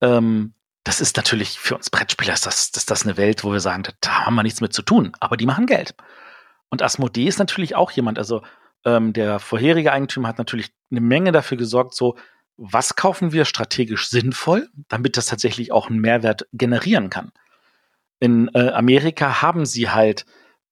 ähm, 0.00 0.54
das 0.84 1.00
ist 1.00 1.16
natürlich 1.16 1.58
für 1.58 1.76
uns 1.76 1.90
Brettspieler 1.90 2.34
ist 2.34 2.46
das, 2.46 2.70
ist 2.74 2.90
das 2.90 3.04
eine 3.04 3.16
Welt, 3.16 3.44
wo 3.44 3.52
wir 3.52 3.60
sagen, 3.60 3.84
da 4.00 4.26
haben 4.26 4.34
wir 4.34 4.42
nichts 4.42 4.60
mit 4.60 4.72
zu 4.72 4.82
tun, 4.82 5.12
aber 5.20 5.36
die 5.36 5.46
machen 5.46 5.66
Geld. 5.66 5.94
Und 6.68 6.82
Asmodee 6.82 7.26
ist 7.26 7.38
natürlich 7.38 7.76
auch 7.76 7.90
jemand, 7.92 8.18
also 8.18 8.42
ähm, 8.84 9.12
der 9.12 9.38
vorherige 9.38 9.92
Eigentümer 9.92 10.28
hat 10.28 10.38
natürlich 10.38 10.72
eine 10.90 11.00
Menge 11.00 11.30
dafür 11.30 11.56
gesorgt, 11.56 11.94
so 11.94 12.16
was 12.56 12.96
kaufen 12.96 13.32
wir 13.32 13.44
strategisch 13.44 14.08
sinnvoll, 14.08 14.68
damit 14.88 15.16
das 15.16 15.26
tatsächlich 15.26 15.72
auch 15.72 15.88
einen 15.88 16.00
Mehrwert 16.00 16.46
generieren 16.52 17.10
kann. 17.10 17.32
In 18.22 18.48
äh, 18.54 18.68
Amerika 18.68 19.42
haben 19.42 19.66
sie 19.66 19.90
halt 19.90 20.26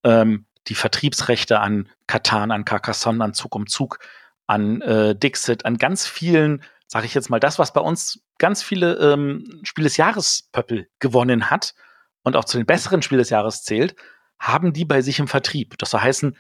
ähm, 0.05 0.47
die 0.69 0.77
Vertriebsrechte 0.77 1.59
an 1.59 1.89
Katan, 2.07 2.53
an 2.53 2.65
Carcassonne, 2.65 3.25
an 3.25 3.35
Zug 3.35 3.57
um 3.57 3.67
Zug, 3.67 3.99
an 4.47 4.81
äh, 4.83 5.17
Dixit, 5.17 5.65
an 5.65 5.77
ganz 5.77 6.07
vielen, 6.07 6.63
sage 6.87 7.07
ich 7.07 7.15
jetzt 7.15 7.29
mal, 7.29 7.41
das, 7.41 7.59
was 7.59 7.73
bei 7.73 7.81
uns 7.81 8.23
ganz 8.39 8.63
viele 8.63 8.95
ähm, 8.99 9.63
Spiel 9.65 9.83
des 9.83 9.97
Jahres 9.97 10.49
Pöppel 10.53 10.87
gewonnen 11.01 11.51
hat 11.51 11.75
und 12.23 12.37
auch 12.37 12.45
zu 12.45 12.57
den 12.57 12.67
besseren 12.67 13.03
Spiel 13.03 13.19
des 13.19 13.31
Jahres 13.31 13.65
zählt, 13.65 13.97
haben 14.39 14.73
die 14.73 14.85
bei 14.85 15.03
sich 15.03 15.19
im 15.19 15.27
Vertrieb. 15.27 15.77
Das 15.79 15.91
soll 15.91 16.03
heißen, 16.03 16.37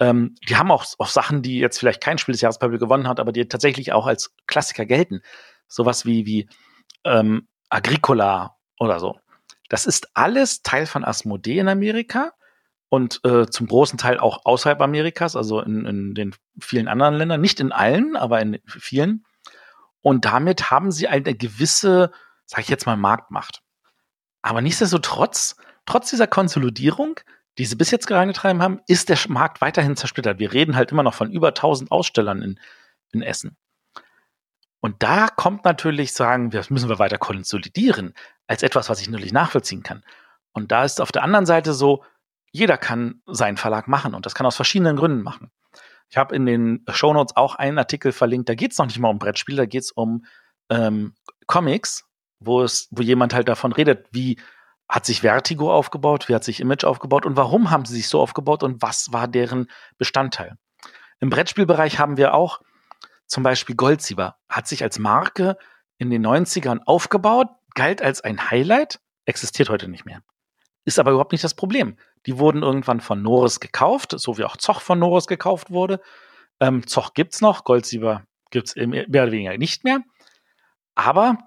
ähm, 0.00 0.34
die 0.48 0.56
haben 0.56 0.70
auch, 0.70 0.86
auch 0.96 1.08
Sachen, 1.08 1.42
die 1.42 1.58
jetzt 1.58 1.78
vielleicht 1.78 2.02
kein 2.02 2.16
Spiel 2.16 2.32
des 2.32 2.40
Jahres 2.40 2.58
Pöppel 2.58 2.78
gewonnen 2.78 3.06
hat, 3.06 3.20
aber 3.20 3.32
die 3.32 3.46
tatsächlich 3.48 3.92
auch 3.92 4.06
als 4.06 4.34
Klassiker 4.46 4.86
gelten. 4.86 5.20
Sowas 5.68 6.06
wie, 6.06 6.24
wie 6.24 6.48
ähm, 7.04 7.48
Agricola 7.68 8.56
oder 8.80 8.98
so. 8.98 9.18
Das 9.68 9.86
ist 9.86 10.08
alles 10.14 10.62
Teil 10.62 10.86
von 10.86 11.04
Asmodee 11.04 11.58
in 11.58 11.68
Amerika 11.68 12.32
und 12.88 13.20
äh, 13.24 13.46
zum 13.46 13.66
großen 13.66 13.98
Teil 13.98 14.18
auch 14.18 14.44
außerhalb 14.44 14.80
Amerikas, 14.80 15.36
also 15.36 15.60
in, 15.60 15.84
in 15.86 16.14
den 16.14 16.34
vielen 16.60 16.88
anderen 16.88 17.14
Ländern, 17.14 17.40
nicht 17.40 17.60
in 17.60 17.72
allen, 17.72 18.16
aber 18.16 18.40
in 18.40 18.60
vielen. 18.66 19.24
Und 20.00 20.26
damit 20.26 20.70
haben 20.70 20.92
sie 20.92 21.08
eine 21.08 21.34
gewisse, 21.34 22.12
sage 22.46 22.62
ich 22.62 22.68
jetzt 22.68 22.86
mal, 22.86 22.96
Marktmacht. 22.96 23.62
Aber 24.42 24.60
nichtsdestotrotz, 24.60 25.56
trotz 25.86 26.10
dieser 26.10 26.26
Konsolidierung, 26.26 27.18
die 27.58 27.64
sie 27.64 27.76
bis 27.76 27.90
jetzt 27.90 28.06
gerangetrieben 28.06 28.62
haben, 28.62 28.80
ist 28.86 29.08
der 29.08 29.18
Markt 29.28 29.60
weiterhin 29.60 29.96
zersplittert. 29.96 30.38
Wir 30.38 30.52
reden 30.52 30.76
halt 30.76 30.92
immer 30.92 31.02
noch 31.02 31.14
von 31.14 31.30
über 31.30 31.48
1000 31.48 31.90
Ausstellern 31.90 32.42
in, 32.42 32.60
in 33.12 33.22
Essen. 33.22 33.56
Und 34.80 35.02
da 35.02 35.28
kommt 35.28 35.64
natürlich 35.64 36.12
sagen, 36.12 36.50
das 36.50 36.68
müssen 36.68 36.90
wir 36.90 36.98
weiter 36.98 37.16
konsolidieren, 37.16 38.12
als 38.46 38.62
etwas, 38.62 38.88
was 38.88 39.00
ich 39.00 39.08
natürlich 39.08 39.32
nachvollziehen 39.32 39.82
kann. 39.82 40.04
Und 40.52 40.72
da 40.72 40.84
ist 40.84 41.00
auf 41.00 41.12
der 41.12 41.22
anderen 41.22 41.46
Seite 41.46 41.72
so, 41.72 42.04
jeder 42.52 42.78
kann 42.78 43.20
seinen 43.26 43.56
Verlag 43.56 43.88
machen 43.88 44.14
und 44.14 44.26
das 44.26 44.34
kann 44.34 44.46
aus 44.46 44.56
verschiedenen 44.56 44.96
Gründen 44.96 45.22
machen. 45.22 45.50
Ich 46.08 46.16
habe 46.16 46.36
in 46.36 46.46
den 46.46 46.84
Shownotes 46.88 47.36
auch 47.36 47.56
einen 47.56 47.78
Artikel 47.78 48.12
verlinkt, 48.12 48.48
da 48.48 48.54
geht 48.54 48.72
es 48.72 48.78
noch 48.78 48.86
nicht 48.86 48.98
mal 48.98 49.08
um 49.08 49.18
Brettspiele, 49.18 49.56
da 49.56 49.66
geht 49.66 49.82
es 49.82 49.90
um 49.90 50.24
ähm, 50.70 51.14
Comics, 51.46 52.04
wo 52.38 52.62
es, 52.62 52.88
wo 52.90 53.02
jemand 53.02 53.34
halt 53.34 53.48
davon 53.48 53.72
redet, 53.72 54.06
wie 54.12 54.38
hat 54.88 55.06
sich 55.06 55.22
Vertigo 55.22 55.72
aufgebaut, 55.72 56.28
wie 56.28 56.34
hat 56.34 56.44
sich 56.44 56.60
Image 56.60 56.84
aufgebaut 56.84 57.26
und 57.26 57.36
warum 57.36 57.70
haben 57.70 57.84
sie 57.84 57.94
sich 57.94 58.08
so 58.08 58.20
aufgebaut 58.20 58.62
und 58.62 58.82
was 58.82 59.12
war 59.12 59.26
deren 59.26 59.68
Bestandteil. 59.98 60.56
Im 61.20 61.30
Brettspielbereich 61.30 61.98
haben 61.98 62.16
wir 62.16 62.34
auch 62.34 62.60
zum 63.26 63.42
Beispiel 63.42 63.74
Goldsieber, 63.74 64.36
hat 64.48 64.68
sich 64.68 64.82
als 64.82 64.98
Marke 64.98 65.56
in 65.98 66.10
den 66.10 66.24
90ern 66.24 66.80
aufgebaut, 66.84 67.48
galt 67.74 68.02
als 68.02 68.20
ein 68.22 68.50
Highlight, 68.50 69.00
existiert 69.24 69.68
heute 69.68 69.88
nicht 69.88 70.04
mehr. 70.04 70.22
Ist 70.84 70.98
aber 70.98 71.12
überhaupt 71.12 71.32
nicht 71.32 71.44
das 71.44 71.54
Problem. 71.54 71.96
Die 72.26 72.38
wurden 72.38 72.62
irgendwann 72.62 73.00
von 73.00 73.22
Norris 73.22 73.60
gekauft, 73.60 74.14
so 74.18 74.38
wie 74.38 74.44
auch 74.44 74.56
Zoch 74.56 74.80
von 74.80 74.98
Norris 74.98 75.26
gekauft 75.26 75.70
wurde. 75.70 76.00
Ähm, 76.60 76.86
Zoch 76.86 77.14
gibt's 77.14 77.40
noch, 77.40 77.64
Goldsieber 77.64 78.24
gibt's 78.50 78.76
mehr 78.76 79.06
oder 79.08 79.32
weniger 79.32 79.56
nicht 79.56 79.84
mehr. 79.84 80.00
Aber 80.94 81.38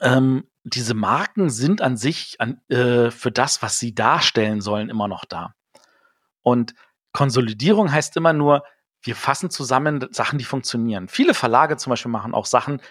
ähm, 0.00 0.48
diese 0.64 0.94
Marken 0.94 1.50
sind 1.50 1.80
an 1.80 1.96
sich 1.96 2.40
an, 2.40 2.60
äh, 2.68 3.10
für 3.10 3.30
das, 3.30 3.62
was 3.62 3.78
sie 3.78 3.94
darstellen 3.94 4.60
sollen, 4.60 4.88
immer 4.88 5.06
noch 5.06 5.24
da. 5.24 5.54
Und 6.42 6.74
Konsolidierung 7.12 7.92
heißt 7.92 8.16
immer 8.16 8.32
nur, 8.32 8.64
wir 9.02 9.14
fassen 9.14 9.50
zusammen 9.50 10.06
Sachen, 10.10 10.38
die 10.38 10.44
funktionieren. 10.44 11.08
Viele 11.08 11.34
Verlage 11.34 11.76
zum 11.76 11.90
Beispiel 11.90 12.10
machen 12.10 12.34
auch 12.34 12.46
Sachen, 12.46 12.82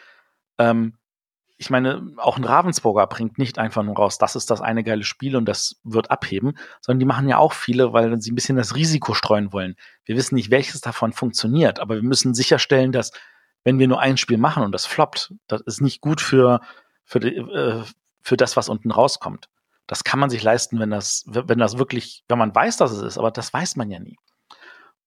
ähm, 0.57 0.97
ich 1.57 1.69
meine, 1.69 2.11
auch 2.17 2.37
ein 2.37 2.43
Ravensburger 2.43 3.07
bringt 3.07 3.37
nicht 3.37 3.57
einfach 3.59 3.83
nur 3.83 3.95
raus, 3.95 4.17
das 4.17 4.35
ist 4.35 4.51
das 4.51 4.61
eine 4.61 4.83
geile 4.83 5.03
Spiel 5.03 5.35
und 5.35 5.45
das 5.45 5.79
wird 5.83 6.11
abheben, 6.11 6.57
sondern 6.81 6.99
die 6.99 7.05
machen 7.05 7.29
ja 7.29 7.37
auch 7.37 7.53
viele, 7.53 7.93
weil 7.93 8.19
sie 8.21 8.31
ein 8.31 8.35
bisschen 8.35 8.57
das 8.57 8.75
Risiko 8.75 9.13
streuen 9.13 9.53
wollen. 9.53 9.75
Wir 10.03 10.17
wissen 10.17 10.35
nicht, 10.35 10.51
welches 10.51 10.81
davon 10.81 11.13
funktioniert, 11.13 11.79
aber 11.79 11.95
wir 11.95 12.03
müssen 12.03 12.33
sicherstellen, 12.33 12.91
dass 12.91 13.11
wenn 13.63 13.79
wir 13.79 13.87
nur 13.87 14.01
ein 14.01 14.17
Spiel 14.17 14.37
machen 14.37 14.63
und 14.63 14.73
das 14.73 14.85
floppt, 14.85 15.33
das 15.47 15.61
ist 15.61 15.81
nicht 15.81 16.01
gut 16.01 16.19
für, 16.19 16.59
für, 17.03 17.19
die, 17.19 17.35
äh, 17.35 17.83
für 18.21 18.37
das, 18.37 18.57
was 18.57 18.69
unten 18.69 18.91
rauskommt. 18.91 19.47
Das 19.87 20.03
kann 20.03 20.19
man 20.19 20.29
sich 20.29 20.43
leisten, 20.43 20.79
wenn 20.79 20.89
das, 20.89 21.23
wenn 21.27 21.59
das 21.59 21.77
wirklich, 21.77 22.23
wenn 22.27 22.37
man 22.37 22.53
weiß, 22.53 22.77
dass 22.77 22.91
es 22.91 23.01
ist, 23.01 23.17
aber 23.17 23.31
das 23.31 23.53
weiß 23.53 23.75
man 23.77 23.89
ja 23.89 23.99
nie. 23.99 24.17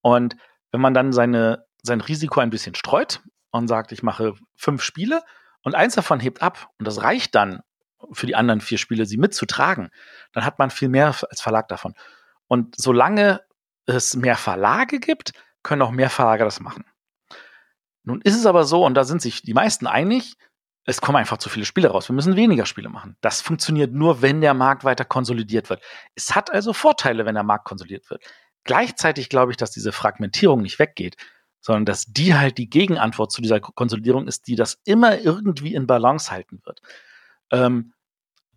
Und 0.00 0.36
wenn 0.70 0.80
man 0.80 0.94
dann 0.94 1.12
seine, 1.12 1.66
sein 1.82 2.00
Risiko 2.00 2.40
ein 2.40 2.50
bisschen 2.50 2.74
streut 2.74 3.20
und 3.50 3.68
sagt, 3.68 3.92
ich 3.92 4.02
mache 4.02 4.34
fünf 4.56 4.82
Spiele 4.82 5.22
und 5.68 5.74
eins 5.74 5.94
davon 5.94 6.18
hebt 6.18 6.42
ab 6.42 6.70
und 6.78 6.88
das 6.88 7.02
reicht 7.02 7.34
dann 7.34 7.60
für 8.12 8.26
die 8.26 8.34
anderen 8.34 8.60
vier 8.60 8.78
Spiele, 8.78 9.04
sie 9.06 9.18
mitzutragen, 9.18 9.90
dann 10.32 10.44
hat 10.44 10.58
man 10.58 10.70
viel 10.70 10.88
mehr 10.88 11.14
als 11.28 11.40
Verlag 11.40 11.68
davon. 11.68 11.94
Und 12.46 12.74
solange 12.76 13.42
es 13.86 14.16
mehr 14.16 14.36
Verlage 14.36 14.98
gibt, 14.98 15.32
können 15.62 15.82
auch 15.82 15.90
mehr 15.90 16.08
Verlage 16.08 16.44
das 16.44 16.60
machen. 16.60 16.84
Nun 18.02 18.22
ist 18.22 18.36
es 18.36 18.46
aber 18.46 18.64
so, 18.64 18.84
und 18.86 18.94
da 18.94 19.04
sind 19.04 19.20
sich 19.20 19.42
die 19.42 19.52
meisten 19.52 19.86
einig, 19.86 20.36
es 20.84 21.02
kommen 21.02 21.16
einfach 21.16 21.36
zu 21.36 21.50
viele 21.50 21.66
Spiele 21.66 21.88
raus. 21.88 22.08
Wir 22.08 22.14
müssen 22.14 22.34
weniger 22.34 22.64
Spiele 22.64 22.88
machen. 22.88 23.18
Das 23.20 23.42
funktioniert 23.42 23.92
nur, 23.92 24.22
wenn 24.22 24.40
der 24.40 24.54
Markt 24.54 24.84
weiter 24.84 25.04
konsolidiert 25.04 25.68
wird. 25.68 25.82
Es 26.14 26.34
hat 26.34 26.50
also 26.50 26.72
Vorteile, 26.72 27.26
wenn 27.26 27.34
der 27.34 27.44
Markt 27.44 27.66
konsolidiert 27.66 28.08
wird. 28.08 28.24
Gleichzeitig 28.64 29.28
glaube 29.28 29.52
ich, 29.52 29.58
dass 29.58 29.70
diese 29.70 29.92
Fragmentierung 29.92 30.62
nicht 30.62 30.78
weggeht 30.78 31.16
sondern 31.60 31.84
dass 31.84 32.06
die 32.06 32.34
halt 32.34 32.58
die 32.58 32.70
Gegenantwort 32.70 33.32
zu 33.32 33.42
dieser 33.42 33.60
Konsolidierung 33.60 34.26
ist, 34.26 34.46
die 34.46 34.56
das 34.56 34.80
immer 34.84 35.18
irgendwie 35.18 35.74
in 35.74 35.86
Balance 35.86 36.30
halten 36.30 36.60
wird. 36.64 36.80
Ähm, 37.50 37.92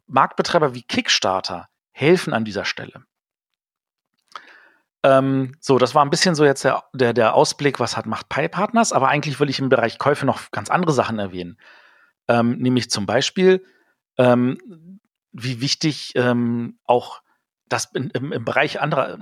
Marktbetreiber 0.08 0.75
wie 0.75 0.84
Kickstarter 0.84 1.70
helfen 1.91 2.34
an 2.34 2.46
dieser 2.46 2.65
Stelle. 2.65 3.05
Ähm, 5.03 5.55
so, 5.60 5.77
das 5.79 5.96
war 5.96 6.05
ein 6.05 6.10
bisschen 6.12 6.36
so 6.36 6.46
jetzt 6.46 6.63
der, 6.63 6.84
der, 6.93 7.13
der 7.13 7.34
Ausblick, 7.34 7.79
was 7.79 7.98
hat 7.98 8.05
macht 8.05 8.29
Pi 8.29 8.48
Partners, 8.48 8.93
aber 8.93 9.08
eigentlich 9.08 9.39
will 9.39 9.50
ich 9.50 9.60
im 9.60 9.70
Bereich 9.70 9.98
Käufe 9.98 10.25
noch 10.25 10.51
ganz 10.51 10.70
andere 10.70 10.93
Sachen 10.93 11.17
erwähnen. 11.17 11.58
Ähm, 12.27 12.58
nämlich 12.60 12.91
zum 12.91 13.05
Beispiel, 13.08 13.65
ähm, 14.17 15.00
wie 15.31 15.60
wichtig 15.62 16.13
ähm, 16.15 16.77
auch 16.86 17.22
das 17.67 17.86
in, 17.93 18.12
im, 18.12 18.31
im 18.31 18.46
Bereich 18.46 18.79
anderer, 18.79 19.17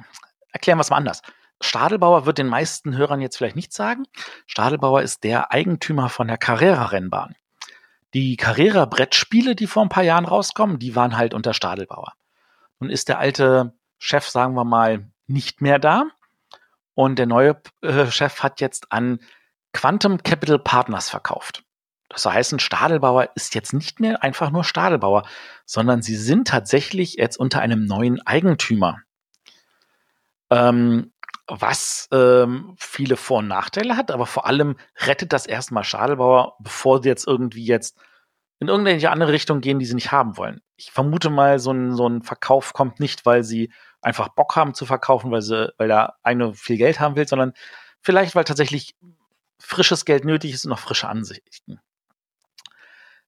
erklären 0.52 0.78
wir 0.78 0.82
es 0.82 0.90
mal 0.90 0.98
anders. 0.98 1.22
Stadelbauer 1.62 2.26
wird 2.26 2.38
den 2.38 2.48
meisten 2.48 2.96
Hörern 2.96 3.22
jetzt 3.22 3.38
vielleicht 3.38 3.56
nicht 3.56 3.74
sagen. 3.74 4.06
Stadelbauer 4.48 5.02
ist 5.02 5.24
der 5.24 5.52
Eigentümer 5.52 6.10
von 6.10 6.28
der 6.28 6.38
Carrera-Rennbahn. 6.38 7.36
Die 8.14 8.38
Carrera-Brettspiele, 8.38 9.56
die 9.56 9.68
vor 9.68 9.84
ein 9.84 9.90
paar 9.90 10.04
Jahren 10.04 10.26
rauskommen, 10.26 10.80
die 10.80 10.96
waren 10.96 11.18
halt 11.18 11.34
unter 11.34 11.54
Stadelbauer. 11.54 12.14
Nun 12.80 12.90
ist 12.90 13.10
der 13.10 13.20
alte 13.20 13.74
Chef, 13.98 14.28
sagen 14.28 14.56
wir 14.56 14.64
mal, 14.64 15.12
nicht 15.28 15.62
mehr 15.62 15.80
da. 15.80 16.06
Und 16.96 17.20
der 17.20 17.28
neue 17.28 17.62
äh, 17.82 18.10
Chef 18.10 18.42
hat 18.42 18.62
jetzt 18.62 18.92
an 18.92 19.20
Quantum 19.74 20.24
Capital 20.24 20.60
Partners 20.60 21.10
verkauft. 21.10 21.64
Das 22.10 22.26
heißt, 22.26 22.60
Stadelbauer 22.60 23.30
ist 23.36 23.54
jetzt 23.54 23.72
nicht 23.72 24.00
mehr 24.00 24.24
einfach 24.24 24.50
nur 24.50 24.64
Stadelbauer, 24.64 25.28
sondern 25.66 26.02
sie 26.02 26.16
sind 26.16 26.48
tatsächlich 26.48 27.16
jetzt 27.16 27.38
unter 27.38 27.62
einem 27.62 27.86
neuen 27.86 28.26
Eigentümer. 28.26 28.98
Ähm, 30.50 31.14
was 31.50 32.08
ähm, 32.12 32.76
viele 32.78 33.18
Vor- 33.18 33.40
und 33.40 33.48
Nachteile 33.48 33.98
hat, 33.98 34.12
aber 34.12 34.26
vor 34.26 34.46
allem 34.46 34.78
rettet 34.98 35.34
das 35.34 35.46
erstmal 35.46 35.84
Stadelbauer, 35.84 36.56
bevor 36.60 37.02
sie 37.02 37.10
jetzt 37.10 37.28
irgendwie 37.28 37.66
jetzt 37.66 37.98
in 38.60 38.68
irgendeine 38.68 39.10
andere 39.10 39.32
Richtung 39.32 39.62
gehen, 39.62 39.80
die 39.80 39.86
sie 39.86 39.96
nicht 39.96 40.12
haben 40.12 40.38
wollen. 40.38 40.62
Ich 40.76 40.92
vermute 40.92 41.30
mal, 41.30 41.60
so 41.60 41.72
ein, 41.72 41.96
so 41.96 42.08
ein 42.08 42.22
Verkauf 42.22 42.74
kommt 42.74 43.00
nicht, 43.00 43.26
weil 43.26 43.44
sie 43.44 43.72
einfach 44.02 44.30
Bock 44.30 44.56
haben 44.56 44.74
zu 44.74 44.86
verkaufen, 44.86 45.32
weil 45.32 45.42
sie, 45.42 45.74
weil 45.78 45.88
der 45.88 46.16
eine 46.24 46.54
viel 46.54 46.78
Geld 46.78 47.00
haben 47.00 47.16
will, 47.16 47.28
sondern 47.28 47.54
vielleicht, 48.02 48.36
weil 48.36 48.44
tatsächlich 48.44 48.96
frisches 49.60 50.06
Geld 50.06 50.26
nötig 50.26 50.54
ist 50.54 50.66
und 50.66 50.70
noch 50.70 50.80
frische 50.80 51.08
Ansichten. 51.08 51.80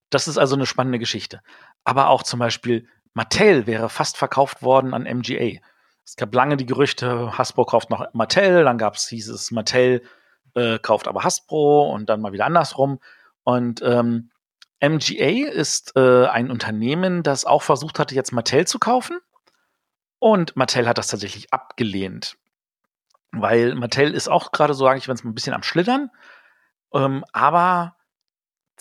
Das 0.09 0.27
ist 0.27 0.37
also 0.37 0.55
eine 0.55 0.65
spannende 0.65 0.99
Geschichte. 0.99 1.41
Aber 1.83 2.09
auch 2.09 2.23
zum 2.23 2.39
Beispiel 2.39 2.87
Mattel 3.13 3.67
wäre 3.67 3.89
fast 3.89 4.17
verkauft 4.17 4.61
worden 4.61 4.93
an 4.93 5.03
MGA. 5.03 5.59
Es 6.03 6.15
gab 6.15 6.33
lange 6.33 6.57
die 6.57 6.65
Gerüchte, 6.65 7.37
Hasbro 7.37 7.65
kauft 7.65 7.89
noch 7.89 8.05
Mattel, 8.13 8.63
dann 8.63 8.77
gab 8.77 8.95
es 8.95 9.07
hieß 9.07 9.29
es, 9.29 9.51
Mattel 9.51 10.01
äh, 10.55 10.79
kauft 10.79 11.07
aber 11.07 11.23
Hasbro 11.23 11.91
und 11.91 12.09
dann 12.09 12.21
mal 12.21 12.33
wieder 12.33 12.45
andersrum. 12.45 12.99
Und 13.43 13.81
ähm, 13.81 14.31
MGA 14.81 15.49
ist 15.49 15.95
äh, 15.95 16.25
ein 16.27 16.51
Unternehmen, 16.51 17.23
das 17.23 17.45
auch 17.45 17.61
versucht 17.61 17.99
hatte, 17.99 18.15
jetzt 18.15 18.31
Mattel 18.31 18.65
zu 18.65 18.79
kaufen. 18.79 19.19
Und 20.19 20.55
Mattel 20.55 20.87
hat 20.87 20.97
das 20.97 21.07
tatsächlich 21.07 21.53
abgelehnt. 21.53 22.37
Weil 23.31 23.75
Mattel 23.75 24.13
ist 24.13 24.27
auch 24.27 24.51
gerade 24.51 24.73
so, 24.73 24.85
sage 24.85 24.99
ich, 24.99 25.07
wenn 25.07 25.15
es 25.15 25.23
ein 25.23 25.33
bisschen 25.33 25.53
am 25.53 25.63
Schlittern. 25.63 26.09
Ähm, 26.93 27.23
aber 27.31 27.95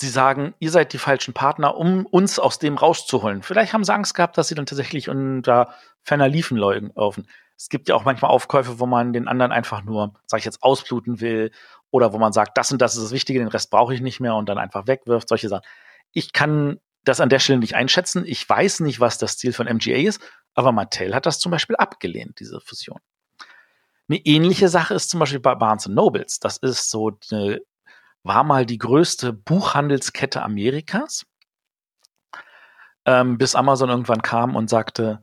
sie 0.01 0.09
sagen, 0.09 0.55
ihr 0.59 0.71
seid 0.71 0.93
die 0.93 0.99
falschen 0.99 1.35
Partner, 1.35 1.77
um 1.77 2.07
uns 2.07 2.39
aus 2.39 2.59
dem 2.59 2.77
rauszuholen. 2.77 3.43
Vielleicht 3.43 3.73
haben 3.73 3.85
sie 3.85 3.93
Angst 3.93 4.15
gehabt, 4.15 4.39
dass 4.39 4.49
sie 4.49 4.55
dann 4.55 4.67
tatsächlich 4.67 5.09
unter 5.09 5.75
ferner 6.03 6.29
Liefen 6.29 6.57
laufen. 6.57 7.29
Es 7.57 7.69
gibt 7.69 7.89
ja 7.89 7.95
auch 7.95 8.05
manchmal 8.05 8.31
Aufkäufe, 8.31 8.79
wo 8.81 8.87
man 8.87 9.13
den 9.13 9.29
anderen 9.29 9.53
einfach 9.53 9.83
nur, 9.83 10.15
sag 10.27 10.39
ich 10.39 10.47
jetzt, 10.47 10.63
ausbluten 10.63 11.21
will 11.21 11.51
oder 11.91 12.13
wo 12.15 12.19
man 12.19 12.33
sagt, 12.33 12.57
das 12.57 12.73
und 12.73 12.81
das 12.81 12.97
ist 12.97 13.05
das 13.05 13.13
Wichtige, 13.13 13.39
den 13.39 13.49
Rest 13.49 13.71
brauche 13.71 13.95
ich 13.95 14.01
nicht 14.01 14.21
mehr 14.21 14.35
und 14.35 14.49
dann 14.49 14.59
einfach 14.59 14.87
wegwirft, 14.87 15.29
solche 15.29 15.49
Sachen. 15.49 15.67
Ich 16.13 16.33
kann 16.33 16.81
das 17.05 17.21
an 17.21 17.29
der 17.29 17.39
Stelle 17.39 17.59
nicht 17.59 17.75
einschätzen. 17.75 18.25
Ich 18.27 18.49
weiß 18.49 18.81
nicht, 18.81 19.01
was 19.01 19.19
das 19.19 19.37
Ziel 19.37 19.53
von 19.53 19.67
MGA 19.67 19.97
ist, 19.97 20.21
aber 20.55 20.73
Mattel 20.73 21.15
hat 21.15 21.27
das 21.27 21.39
zum 21.39 21.53
Beispiel 21.53 21.77
abgelehnt, 21.77 22.41
diese 22.41 22.61
Fusion. 22.61 23.01
Eine 24.09 24.19
ähnliche 24.25 24.69
Sache 24.69 24.95
ist 24.95 25.11
zum 25.11 25.21
Beispiel 25.21 25.41
bei 25.41 25.55
Barnes 25.55 25.87
Nobles. 25.87 26.41
Das 26.41 26.57
ist 26.57 26.91
so 26.91 27.13
eine 27.31 27.61
war 28.23 28.45
mal 28.45 28.67
die 28.67 28.79
größte 28.79 29.33
Buchhandelskette 29.33 30.43
Amerikas, 30.43 31.27
ähm, 33.05 33.39
bis 33.39 33.55
Amazon 33.55 33.89
irgendwann 33.89 34.23
kam 34.23 34.57
und 34.57 34.69
sagte, 34.69 35.23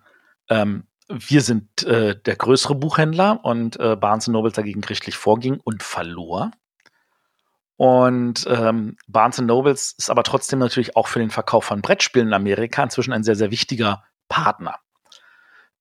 ähm, 0.49 0.87
wir 1.09 1.41
sind 1.41 1.83
äh, 1.83 2.19
der 2.19 2.35
größere 2.35 2.75
Buchhändler 2.75 3.43
und 3.43 3.79
äh, 3.79 3.95
Barnes 3.95 4.27
Noble 4.27 4.51
dagegen 4.51 4.81
gerichtlich 4.81 5.15
vorging 5.15 5.59
und 5.63 5.83
verlor. 5.83 6.51
Und 7.77 8.45
ähm, 8.49 8.97
Barnes 9.07 9.39
Nobles 9.39 9.93
ist 9.97 10.09
aber 10.09 10.23
trotzdem 10.23 10.59
natürlich 10.59 10.95
auch 10.95 11.07
für 11.07 11.19
den 11.19 11.29
Verkauf 11.29 11.65
von 11.65 11.81
Brettspielen 11.81 12.29
in 12.29 12.33
Amerika 12.33 12.83
inzwischen 12.83 13.13
ein 13.13 13.23
sehr, 13.23 13.35
sehr 13.35 13.51
wichtiger 13.51 14.03
Partner. 14.27 14.79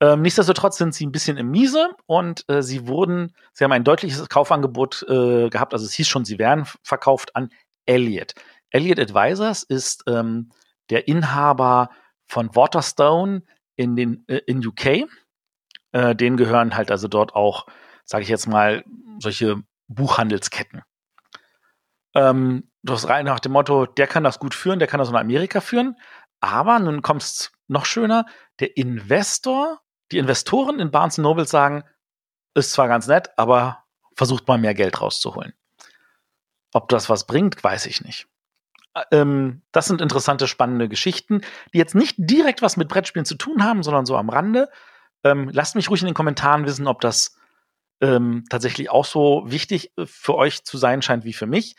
Ähm, 0.01 0.23
nichtsdestotrotz 0.23 0.77
sind 0.77 0.95
sie 0.95 1.07
ein 1.07 1.13
bisschen 1.13 1.39
im 1.39 1.51
Miese 1.51 1.91
und 2.07 2.45
äh, 2.49 2.63
sie 2.63 2.87
wurden, 2.87 3.33
sie 3.53 3.65
haben 3.65 3.73
ein 3.73 3.85
deutliches 3.85 4.29
Kaufangebot 4.29 5.05
äh, 5.09 5.49
gehabt, 5.49 5.73
also 5.73 5.87
es 5.87 5.95
hieß 5.95 6.07
schon, 6.07 6.25
sie 6.27 6.39
wären 6.39 6.67
verkauft 6.83 7.35
an 7.35 7.51
Elliott. 7.87 8.35
Elliott 8.71 9.01
Advisors 9.01 9.63
ist 9.63 10.05
ähm, 10.07 10.51
der 10.91 11.09
Inhaber 11.09 11.91
von 12.27 12.55
Waterstone 12.55 13.43
in 13.77 13.97
den 13.97 14.25
äh, 14.29 14.41
in 14.47 14.67
UK. 14.67 15.09
Äh, 15.93 16.15
denen 16.15 16.37
gehören 16.37 16.77
halt 16.77 16.91
also 16.91 17.09
dort 17.09 17.35
auch, 17.35 17.67
sage 18.05 18.23
ich 18.23 18.29
jetzt 18.29 18.47
mal, 18.47 18.85
solche 19.19 19.63
Buchhandelsketten. 19.89 20.83
Ähm, 22.15 22.71
das 22.83 23.09
rein 23.09 23.25
nach 23.25 23.41
dem 23.41 23.53
Motto, 23.53 23.87
der 23.87 24.07
kann 24.07 24.25
das 24.25 24.39
gut 24.39 24.55
führen, 24.55 24.79
der 24.79 24.89
kann 24.89 24.99
das 24.99 25.09
in 25.09 25.17
Amerika 25.17 25.61
führen. 25.61 25.97
Aber 26.41 26.79
nun 26.79 27.03
kommt 27.03 27.23
es 27.23 27.53
noch 27.67 27.87
schöner, 27.87 28.27
der 28.61 28.77
Investor 28.77 29.81
die 30.13 30.19
Investoren 30.19 30.81
in 30.81 30.91
Barnes 30.91 31.19
Noble 31.19 31.47
sagen, 31.47 31.85
ist 32.55 32.73
zwar 32.73 32.89
ganz 32.89 33.07
nett, 33.07 33.31
aber 33.37 33.85
versucht 34.15 34.49
mal 34.49 34.59
mehr 34.59 34.75
Geld 34.75 35.01
rauszuholen. 35.01 35.53
Ob 36.73 36.89
das 36.89 37.09
was 37.09 37.27
bringt, 37.27 37.63
weiß 37.63 37.87
ich 37.87 38.03
nicht. 38.03 38.29
Ähm, 39.11 39.63
das 39.73 39.87
sind 39.87 40.01
interessante, 40.01 40.49
spannende 40.49 40.89
Geschichten, 40.89 41.43
die 41.73 41.79
jetzt 41.79 41.95
nicht 41.95 42.15
direkt 42.19 42.63
was 42.63 42.77
mit 42.77 42.89
Brettspielen 42.89 43.27
zu 43.27 43.35
tun 43.35 43.63
haben, 43.63 43.83
sondern 43.83 44.07
so 44.07 44.17
am 44.17 44.31
Rande. 44.31 44.71
Ähm, 45.23 45.51
lasst 45.53 45.75
mich 45.75 45.91
ruhig 45.91 46.01
in 46.01 46.07
den 46.07 46.15
Kommentaren 46.15 46.67
wissen, 46.67 46.87
ob 46.87 47.01
das 47.01 47.37
ähm, 48.01 48.45
tatsächlich 48.49 48.91
auch 48.91 49.05
so 49.05 49.45
wichtig 49.47 49.93
äh, 49.99 50.07
für 50.07 50.35
euch 50.35 50.65
zu 50.65 50.79
sein 50.79 51.03
scheint 51.03 51.25
wie 51.25 51.33
für 51.33 51.47
mich. 51.47 51.77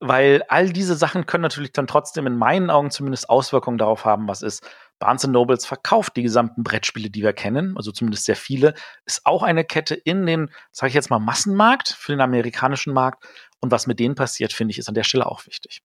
Weil 0.00 0.42
all 0.48 0.70
diese 0.70 0.94
Sachen 0.94 1.26
können 1.26 1.42
natürlich 1.42 1.72
dann 1.72 1.86
trotzdem 1.86 2.26
in 2.26 2.36
meinen 2.36 2.68
Augen 2.68 2.90
zumindest 2.90 3.30
Auswirkungen 3.30 3.78
darauf 3.78 4.04
haben, 4.04 4.28
was 4.28 4.42
ist. 4.42 4.68
Barnes 4.98 5.26
Nobles 5.26 5.66
verkauft 5.66 6.16
die 6.16 6.22
gesamten 6.22 6.62
Brettspiele, 6.62 7.10
die 7.10 7.22
wir 7.22 7.32
kennen, 7.32 7.76
also 7.76 7.92
zumindest 7.92 8.24
sehr 8.24 8.36
viele, 8.36 8.74
ist 9.04 9.24
auch 9.24 9.42
eine 9.42 9.64
Kette 9.64 9.94
in 9.94 10.26
den, 10.26 10.50
sage 10.72 10.88
ich 10.88 10.94
jetzt 10.94 11.10
mal, 11.10 11.18
Massenmarkt 11.18 11.88
für 11.88 12.12
den 12.12 12.20
amerikanischen 12.20 12.92
Markt. 12.92 13.24
Und 13.60 13.70
was 13.70 13.86
mit 13.86 13.98
denen 14.00 14.14
passiert, 14.14 14.52
finde 14.52 14.72
ich, 14.72 14.78
ist 14.78 14.88
an 14.88 14.94
der 14.94 15.04
Stelle 15.04 15.26
auch 15.26 15.46
wichtig. 15.46 15.82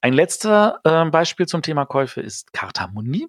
Ein 0.00 0.12
letzter 0.12 0.80
äh, 0.84 1.04
Beispiel 1.10 1.46
zum 1.46 1.62
Thema 1.62 1.84
Käufe 1.84 2.20
ist 2.20 2.52
Cartamundi. 2.52 3.28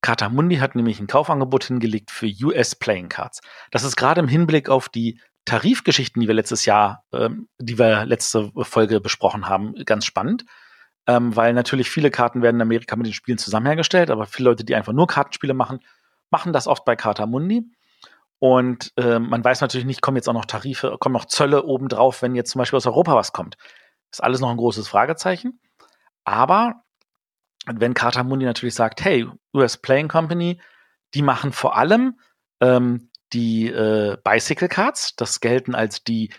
Cartamundi 0.00 0.56
hat 0.56 0.74
nämlich 0.74 1.00
ein 1.00 1.06
Kaufangebot 1.06 1.64
hingelegt 1.64 2.10
für 2.10 2.26
US 2.42 2.74
Playing 2.74 3.08
Cards. 3.08 3.40
Das 3.70 3.84
ist 3.84 3.96
gerade 3.96 4.20
im 4.20 4.28
Hinblick 4.28 4.68
auf 4.68 4.88
die 4.88 5.20
Tarifgeschichten, 5.44 6.20
die 6.20 6.28
wir 6.28 6.34
letztes 6.34 6.66
Jahr, 6.66 7.04
ähm, 7.12 7.48
die 7.58 7.78
wir 7.78 8.04
letzte 8.04 8.52
Folge 8.62 9.00
besprochen 9.00 9.48
haben, 9.48 9.74
ganz 9.84 10.04
spannend. 10.04 10.44
Ähm, 11.06 11.34
weil 11.34 11.52
natürlich 11.52 11.90
viele 11.90 12.10
Karten 12.10 12.42
werden 12.42 12.56
in 12.56 12.62
Amerika 12.62 12.94
mit 12.96 13.06
den 13.06 13.12
Spielen 13.12 13.38
zusammen 13.38 13.66
hergestellt, 13.66 14.10
aber 14.10 14.26
viele 14.26 14.50
Leute, 14.50 14.64
die 14.64 14.74
einfach 14.74 14.92
nur 14.92 15.08
Kartenspiele 15.08 15.54
machen, 15.54 15.80
machen 16.30 16.52
das 16.52 16.66
oft 16.68 16.84
bei 16.84 16.96
Carta 16.96 17.26
Mundi. 17.26 17.64
Und 18.38 18.92
äh, 18.96 19.18
man 19.18 19.44
weiß 19.44 19.60
natürlich 19.60 19.86
nicht, 19.86 20.02
kommen 20.02 20.16
jetzt 20.16 20.28
auch 20.28 20.32
noch 20.32 20.46
Tarife, 20.46 20.96
kommen 20.98 21.12
noch 21.12 21.26
Zölle 21.26 21.64
obendrauf, 21.64 22.22
wenn 22.22 22.34
jetzt 22.34 22.50
zum 22.50 22.58
Beispiel 22.58 22.76
aus 22.76 22.86
Europa 22.86 23.14
was 23.14 23.32
kommt. 23.32 23.56
Ist 24.10 24.22
alles 24.22 24.40
noch 24.40 24.50
ein 24.50 24.56
großes 24.56 24.88
Fragezeichen. 24.88 25.60
Aber 26.24 26.82
wenn 27.66 27.94
Carta 27.94 28.24
Mundi 28.24 28.44
natürlich 28.44 28.74
sagt, 28.74 29.04
hey, 29.04 29.28
US 29.54 29.76
Playing 29.76 30.08
Company, 30.08 30.60
die 31.14 31.22
machen 31.22 31.52
vor 31.52 31.76
allem 31.76 32.18
ähm, 32.60 33.10
die 33.32 33.68
äh, 33.68 34.16
Bicycle 34.24 34.68
Cards, 34.68 35.14
das 35.16 35.40
gelten 35.40 35.74
als 35.74 36.02
die 36.02 36.30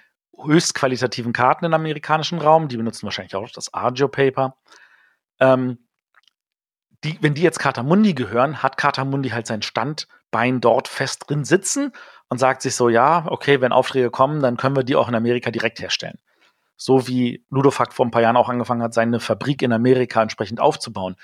höchst 0.41 0.73
qualitativen 0.73 1.33
Karten 1.33 1.65
im 1.65 1.73
amerikanischen 1.73 2.39
Raum, 2.39 2.67
die 2.67 2.77
benutzen 2.77 3.05
wahrscheinlich 3.05 3.35
auch 3.35 3.49
das 3.49 3.73
Argio 3.73 4.07
Paper. 4.07 4.55
Ähm, 5.39 5.79
die, 7.03 7.17
wenn 7.21 7.33
die 7.33 7.41
jetzt 7.41 7.59
Katamundi 7.59 8.13
gehören, 8.13 8.63
hat 8.63 8.77
Katamundi 8.77 9.29
halt 9.29 9.47
sein 9.47 9.61
Standbein 9.61 10.61
dort 10.61 10.87
fest 10.87 11.25
drin 11.27 11.43
sitzen 11.43 11.91
und 12.29 12.37
sagt 12.37 12.61
sich 12.61 12.75
so, 12.75 12.89
ja, 12.89 13.25
okay, 13.27 13.61
wenn 13.61 13.71
Aufträge 13.71 14.09
kommen, 14.09 14.41
dann 14.41 14.57
können 14.57 14.75
wir 14.75 14.83
die 14.83 14.95
auch 14.95 15.09
in 15.09 15.15
Amerika 15.15 15.51
direkt 15.51 15.79
herstellen. 15.79 16.19
So 16.77 17.07
wie 17.07 17.45
Ludofact 17.49 17.93
vor 17.93 18.05
ein 18.05 18.11
paar 18.11 18.21
Jahren 18.21 18.37
auch 18.37 18.49
angefangen 18.49 18.81
hat, 18.81 18.93
seine 18.93 19.19
Fabrik 19.19 19.61
in 19.61 19.73
Amerika 19.73 20.21
entsprechend 20.21 20.59
aufzubauen. 20.59 21.15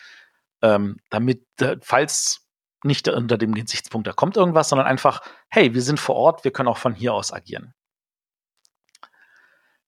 Ähm, 0.62 0.98
damit, 1.10 1.46
falls 1.82 2.46
nicht 2.84 3.08
unter 3.08 3.38
dem 3.38 3.54
Gesichtspunkt, 3.54 4.08
da 4.08 4.14
kommt 4.14 4.38
irgendwas, 4.38 4.70
sondern 4.70 4.88
einfach, 4.88 5.22
hey, 5.50 5.74
wir 5.74 5.82
sind 5.82 6.00
vor 6.00 6.16
Ort, 6.16 6.44
wir 6.44 6.52
können 6.52 6.70
auch 6.70 6.78
von 6.78 6.94
hier 6.94 7.14
aus 7.14 7.34
agieren. 7.34 7.74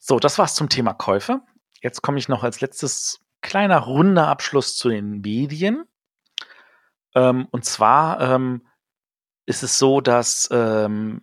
So, 0.03 0.17
das 0.17 0.39
war's 0.39 0.55
zum 0.55 0.67
Thema 0.67 0.95
Käufe. 0.95 1.41
Jetzt 1.79 2.01
komme 2.01 2.17
ich 2.17 2.27
noch 2.27 2.43
als 2.43 2.59
letztes 2.59 3.19
kleiner 3.41 3.77
runder 3.77 4.27
Abschluss 4.29 4.75
zu 4.75 4.89
den 4.89 5.21
Medien. 5.21 5.85
Ähm, 7.13 7.47
und 7.51 7.65
zwar 7.65 8.19
ähm, 8.19 8.65
ist 9.45 9.61
es 9.61 9.77
so, 9.77 10.01
dass 10.01 10.49
ähm, 10.51 11.21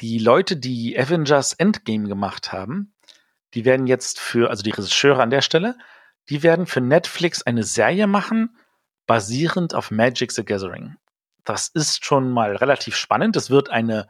die 0.00 0.18
Leute, 0.18 0.58
die 0.58 0.98
Avengers 0.98 1.54
Endgame 1.54 2.06
gemacht 2.06 2.52
haben, 2.52 2.94
die 3.54 3.64
werden 3.64 3.86
jetzt 3.86 4.20
für, 4.20 4.50
also 4.50 4.62
die 4.62 4.72
Regisseure 4.72 5.22
an 5.22 5.30
der 5.30 5.42
Stelle, 5.42 5.78
die 6.28 6.42
werden 6.42 6.66
für 6.66 6.82
Netflix 6.82 7.42
eine 7.42 7.64
Serie 7.64 8.06
machen, 8.06 8.58
basierend 9.06 9.74
auf 9.74 9.90
Magic 9.90 10.32
the 10.32 10.44
Gathering. 10.44 10.96
Das 11.44 11.68
ist 11.68 12.04
schon 12.04 12.30
mal 12.30 12.56
relativ 12.56 12.94
spannend. 12.94 13.36
Es 13.36 13.48
wird 13.48 13.70
eine 13.70 14.06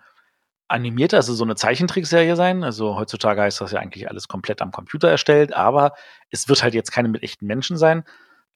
animierte, 0.73 1.17
also 1.17 1.35
so 1.35 1.45
eine 1.45 1.55
Zeichentrickserie 1.55 2.35
sein. 2.35 2.65
Also 2.65 2.97
heutzutage 2.97 3.43
heißt 3.43 3.61
das 3.61 3.73
ja 3.73 3.81
eigentlich 3.81 4.09
alles 4.09 4.27
komplett 4.27 4.63
am 4.63 4.73
Computer 4.73 5.09
erstellt, 5.11 5.53
aber 5.53 5.93
es 6.31 6.49
wird 6.49 6.63
halt 6.63 6.75
jetzt 6.75 6.91
keine 6.91 7.09
mit 7.09 7.23
echten 7.23 7.47
Menschen 7.47 7.77
sein, 7.77 8.05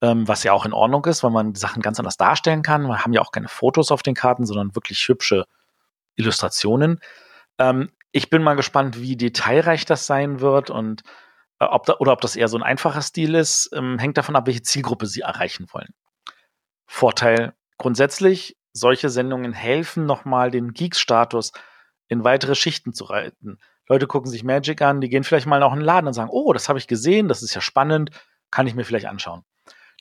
ähm, 0.01 0.27
was 0.27 0.43
ja 0.43 0.53
auch 0.53 0.67
in 0.67 0.73
Ordnung 0.73 1.05
ist, 1.05 1.23
weil 1.23 1.31
man 1.31 1.53
die 1.53 1.61
Sachen 1.61 1.83
ganz 1.83 1.99
anders 1.99 2.17
darstellen 2.17 2.63
kann. 2.63 2.87
Wir 2.87 3.05
haben 3.05 3.13
ja 3.13 3.21
auch 3.21 3.33
keine 3.33 3.49
Fotos 3.49 3.93
auf 3.93 4.03
den 4.03 4.15
Karten, 4.15 4.47
sondern 4.47 4.75
wirklich 4.75 5.07
hübsche 5.09 5.45
Illustrationen. 6.17 7.01
Ähm, 7.59 7.91
ich 8.13 8.31
bin 8.31 8.43
mal 8.43 8.57
gespannt, 8.57 9.01
wie 9.01 9.17
detailreich 9.17 9.85
das 9.85 10.07
sein 10.07 10.41
wird 10.41 10.71
und 10.71 11.03
äh, 11.61 11.67
ob 11.67 11.85
da, 11.85 11.97
oder 11.99 12.13
ob 12.13 12.23
das 12.23 12.35
eher 12.35 12.49
so 12.49 12.57
ein 12.57 12.63
einfacher 12.63 13.03
Stil 13.03 13.35
ist, 13.35 13.71
ähm, 13.75 13.99
hängt 13.99 14.17
davon 14.17 14.37
ab, 14.37 14.47
welche 14.47 14.63
Zielgruppe 14.63 15.07
sie 15.07 15.21
erreichen 15.21 15.67
wollen. 15.73 15.95
Vorteil 16.87 17.55
grundsätzlich, 17.79 18.57
solche 18.73 19.11
Sendungen 19.11 19.53
helfen 19.53 20.07
nochmal 20.07 20.51
den 20.51 20.73
Geeks-Status 20.73 21.53
in 22.09 22.25
weitere 22.25 22.55
Schichten 22.55 22.93
zu 22.93 23.05
reiten. 23.05 23.59
Leute 23.89 24.07
gucken 24.07 24.31
sich 24.31 24.45
Magic 24.45 24.83
an, 24.83 25.01
die 25.01 25.09
gehen 25.09 25.25
vielleicht 25.25 25.47
mal 25.47 25.61
noch 25.61 25.73
in 25.73 25.81
den 25.81 25.85
Laden 25.85 26.07
und 26.07 26.15
sagen, 26.15 26.31
oh, 26.31 26.53
das 26.53 26.69
habe 26.69 26.79
ich 26.79 26.87
gesehen, 26.87 27.29
das 27.29 27.43
ist 27.43 27.55
ja 27.55 27.61
spannend, 27.61 28.11
kann 28.51 28.67
ich 28.67 28.75
mir 28.75 28.85
vielleicht 28.85 29.07
anschauen. 29.07 29.45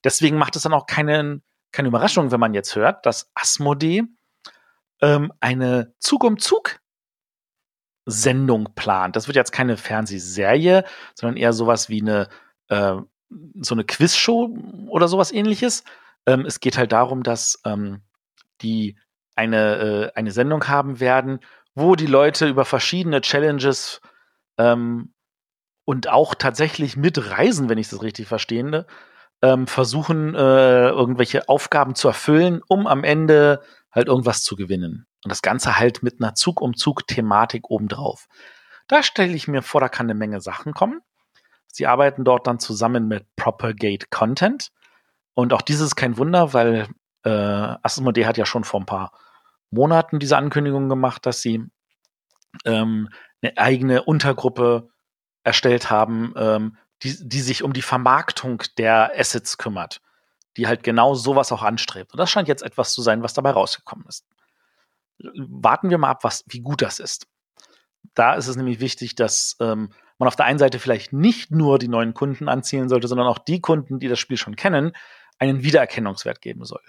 Deswegen 0.03 0.37
macht 0.37 0.55
es 0.55 0.63
dann 0.63 0.73
auch 0.73 0.85
keine, 0.85 1.41
keine 1.71 1.87
Überraschung, 1.87 2.31
wenn 2.31 2.39
man 2.39 2.53
jetzt 2.53 2.75
hört, 2.75 3.05
dass 3.05 3.31
Asmodee 3.33 4.03
ähm, 5.01 5.31
eine 5.39 5.93
Zug 5.99 6.23
um 6.23 6.37
Zug 6.39 6.79
Sendung 8.05 8.69
plant. 8.75 9.15
Das 9.15 9.27
wird 9.27 9.35
jetzt 9.35 9.51
keine 9.51 9.77
Fernsehserie, 9.77 10.83
sondern 11.15 11.37
eher 11.37 11.53
sowas 11.53 11.89
wie 11.89 12.01
eine 12.01 12.29
äh, 12.69 12.97
so 13.59 13.75
eine 13.75 13.83
Quizshow 13.83 14.55
oder 14.87 15.07
sowas 15.07 15.31
ähnliches. 15.31 15.83
Ähm, 16.25 16.45
es 16.45 16.59
geht 16.59 16.77
halt 16.77 16.91
darum, 16.91 17.23
dass 17.23 17.59
ähm, 17.65 18.01
die 18.61 18.97
eine, 19.35 19.75
äh, 19.75 20.11
eine 20.15 20.31
Sendung 20.31 20.67
haben 20.67 20.99
werden, 20.99 21.39
wo 21.75 21.95
die 21.95 22.07
Leute 22.07 22.47
über 22.47 22.65
verschiedene 22.65 23.21
Challenges 23.21 24.01
ähm, 24.57 25.13
und 25.85 26.09
auch 26.09 26.33
tatsächlich 26.33 26.97
mit 26.97 27.29
Reisen, 27.29 27.69
wenn 27.69 27.77
ich 27.77 27.89
das 27.89 28.01
richtig 28.01 28.27
verstehe, 28.27 28.87
ähm, 29.41 29.67
versuchen, 29.67 30.33
äh, 30.33 30.87
irgendwelche 30.87 31.47
Aufgaben 31.49 31.93
zu 31.93 32.07
erfüllen, 32.07 32.61
um 32.67 32.87
am 32.87 33.03
Ende 33.03 33.61
halt 33.91 34.07
irgendwas 34.07 34.43
zu 34.43 34.55
gewinnen. 34.55 35.05
Und 35.23 35.29
das 35.29 35.41
Ganze 35.41 35.77
halt 35.77 36.01
mit 36.01 36.21
einer 36.21 36.33
Zug-um-Zug-Thematik 36.33 37.69
obendrauf. 37.69 38.27
Da 38.87 39.03
stelle 39.03 39.33
ich 39.33 39.47
mir 39.47 39.61
vor, 39.61 39.81
da 39.81 39.89
kann 39.89 40.05
eine 40.05 40.15
Menge 40.15 40.41
Sachen 40.41 40.73
kommen. 40.73 41.01
Sie 41.67 41.87
arbeiten 41.87 42.23
dort 42.23 42.47
dann 42.47 42.59
zusammen 42.59 43.07
mit 43.07 43.25
Propagate 43.35 44.07
Content. 44.09 44.69
Und 45.33 45.51
auch 45.51 45.61
dieses 45.61 45.87
ist 45.87 45.95
kein 45.95 46.17
Wunder, 46.17 46.53
weil 46.53 46.87
äh, 47.23 47.29
Asmodee 47.29 48.25
hat 48.25 48.37
ja 48.37 48.45
schon 48.45 48.63
vor 48.63 48.79
ein 48.79 48.85
paar 48.85 49.11
Monaten 49.71 50.19
diese 50.19 50.37
Ankündigung 50.37 50.89
gemacht, 50.89 51.25
dass 51.25 51.41
sie 51.41 51.63
ähm, 52.65 53.09
eine 53.41 53.57
eigene 53.57 54.03
Untergruppe 54.03 54.89
erstellt 55.43 55.89
haben, 55.89 56.33
ähm, 56.37 56.77
die, 57.03 57.15
die 57.21 57.41
sich 57.41 57.63
um 57.63 57.73
die 57.73 57.81
Vermarktung 57.81 58.63
der 58.77 59.11
Assets 59.17 59.57
kümmert, 59.57 60.01
die 60.57 60.67
halt 60.67 60.83
genau 60.83 61.13
sowas 61.13 61.51
auch 61.51 61.61
anstrebt. 61.61 62.13
Und 62.13 62.19
das 62.19 62.29
scheint 62.29 62.47
jetzt 62.47 62.63
etwas 62.63 62.93
zu 62.93 63.01
sein, 63.01 63.21
was 63.21 63.33
dabei 63.33 63.51
rausgekommen 63.51 64.05
ist. 64.07 64.25
Warten 65.19 65.89
wir 65.89 65.97
mal 65.97 66.09
ab, 66.09 66.23
was, 66.23 66.43
wie 66.47 66.61
gut 66.61 66.81
das 66.81 66.99
ist. 66.99 67.27
Da 68.13 68.35
ist 68.35 68.47
es 68.47 68.55
nämlich 68.55 68.79
wichtig, 68.79 69.15
dass 69.15 69.55
ähm, 69.59 69.91
man 70.17 70.27
auf 70.27 70.35
der 70.35 70.45
einen 70.45 70.59
Seite 70.59 70.79
vielleicht 70.79 71.13
nicht 71.13 71.51
nur 71.51 71.79
die 71.79 71.87
neuen 71.87 72.13
Kunden 72.13 72.47
anziehen 72.47 72.89
sollte, 72.89 73.07
sondern 73.07 73.27
auch 73.27 73.39
die 73.39 73.61
Kunden, 73.61 73.99
die 73.99 74.07
das 74.07 74.19
Spiel 74.19 74.37
schon 74.37 74.55
kennen, 74.55 74.93
einen 75.39 75.63
Wiedererkennungswert 75.63 76.41
geben 76.41 76.65
soll. 76.65 76.83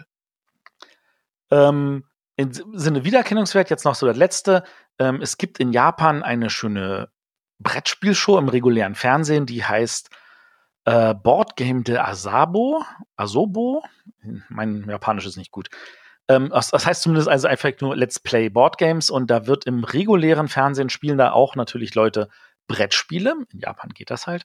Ähm, 1.51 2.05
im 2.37 2.53
Sinne 2.53 3.05
Wiedererkennungswert 3.05 3.71
jetzt 3.71 3.85
noch 3.85 3.95
so 3.95 4.07
das 4.07 4.17
letzte. 4.17 4.63
Ähm, 4.99 5.21
es 5.23 5.39
gibt 5.39 5.59
in 5.59 5.73
Japan 5.73 6.23
eine 6.23 6.51
schöne 6.51 7.09
Brettspielshow 7.59 8.39
im 8.39 8.49
regulären 8.49 8.95
Fernsehen, 8.95 9.47
die 9.47 9.65
heißt 9.65 10.11
äh, 10.85 11.15
Board 11.15 11.57
Game 11.57 11.83
de 11.85 11.97
Asabo. 11.97 12.85
Asobo? 13.17 13.83
Mein 14.49 14.89
Japanisch 14.89 15.27
ist 15.27 15.37
nicht 15.37 15.51
gut. 15.51 15.69
Ähm, 16.29 16.51
das, 16.51 16.73
heißt 16.73 17.03
zumindest 17.03 17.29
also 17.29 17.49
einfach 17.49 17.71
nur 17.81 17.97
Let's 17.97 18.21
Play 18.21 18.49
Board 18.49 18.79
Games 18.79 19.11
und 19.11 19.31
da 19.31 19.47
wird 19.47 19.65
im 19.65 19.85
regulären 19.85 20.49
Fernsehen 20.49 20.91
spielen 20.91 21.19
da 21.19 21.33
auch 21.33 21.55
natürlich 21.55 21.95
Leute 21.95 22.29
Brettspiele. 22.67 23.35
In 23.53 23.61
Japan 23.61 23.91
geht 23.91 24.11
das 24.11 24.27
halt. 24.27 24.45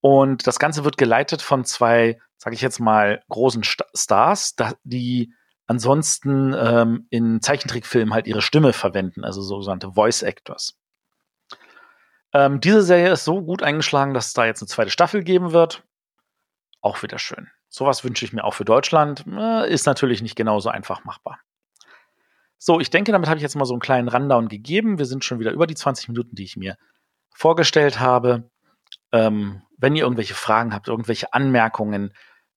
Und 0.00 0.46
das 0.46 0.58
Ganze 0.58 0.84
wird 0.84 0.98
geleitet 0.98 1.40
von 1.42 1.64
zwei, 1.64 2.20
sage 2.36 2.54
ich 2.54 2.60
jetzt 2.60 2.80
mal, 2.80 3.22
großen 3.28 3.62
St 3.62 3.84
Stars, 3.94 4.56
die 4.82 5.32
ansonsten 5.66 6.54
ähm, 6.54 7.06
in 7.10 7.40
Zeichentrickfilmen 7.40 8.14
halt 8.14 8.26
ihre 8.26 8.42
Stimme 8.42 8.72
verwenden, 8.72 9.24
also 9.24 9.42
sogenannte 9.42 9.92
Voice 9.92 10.22
Actors. 10.22 10.78
Ähm, 12.32 12.60
diese 12.60 12.82
Serie 12.82 13.12
ist 13.12 13.24
so 13.24 13.42
gut 13.42 13.62
eingeschlagen, 13.62 14.14
dass 14.14 14.28
es 14.28 14.32
da 14.32 14.46
jetzt 14.46 14.62
eine 14.62 14.68
zweite 14.68 14.90
Staffel 14.90 15.22
geben 15.22 15.52
wird. 15.52 15.84
Auch 16.80 17.02
wieder 17.02 17.18
schön. 17.18 17.48
Sowas 17.68 18.04
wünsche 18.04 18.24
ich 18.24 18.32
mir 18.32 18.44
auch 18.44 18.54
für 18.54 18.64
Deutschland. 18.64 19.24
Äh, 19.26 19.70
ist 19.70 19.86
natürlich 19.86 20.22
nicht 20.22 20.36
genauso 20.36 20.68
einfach 20.68 21.04
machbar. 21.04 21.38
So, 22.58 22.80
ich 22.80 22.90
denke, 22.90 23.12
damit 23.12 23.28
habe 23.28 23.38
ich 23.38 23.42
jetzt 23.42 23.56
mal 23.56 23.64
so 23.64 23.74
einen 23.74 23.80
kleinen 23.80 24.08
Rundown 24.08 24.48
gegeben. 24.48 24.98
Wir 24.98 25.06
sind 25.06 25.24
schon 25.24 25.40
wieder 25.40 25.52
über 25.52 25.66
die 25.66 25.74
20 25.74 26.08
Minuten, 26.08 26.34
die 26.34 26.44
ich 26.44 26.56
mir 26.56 26.76
vorgestellt 27.34 27.98
habe. 27.98 28.50
Ähm, 29.10 29.62
wenn 29.78 29.96
ihr 29.96 30.04
irgendwelche 30.04 30.34
Fragen 30.34 30.72
habt, 30.72 30.88
irgendwelche 30.88 31.32
Anmerkungen, 31.32 32.14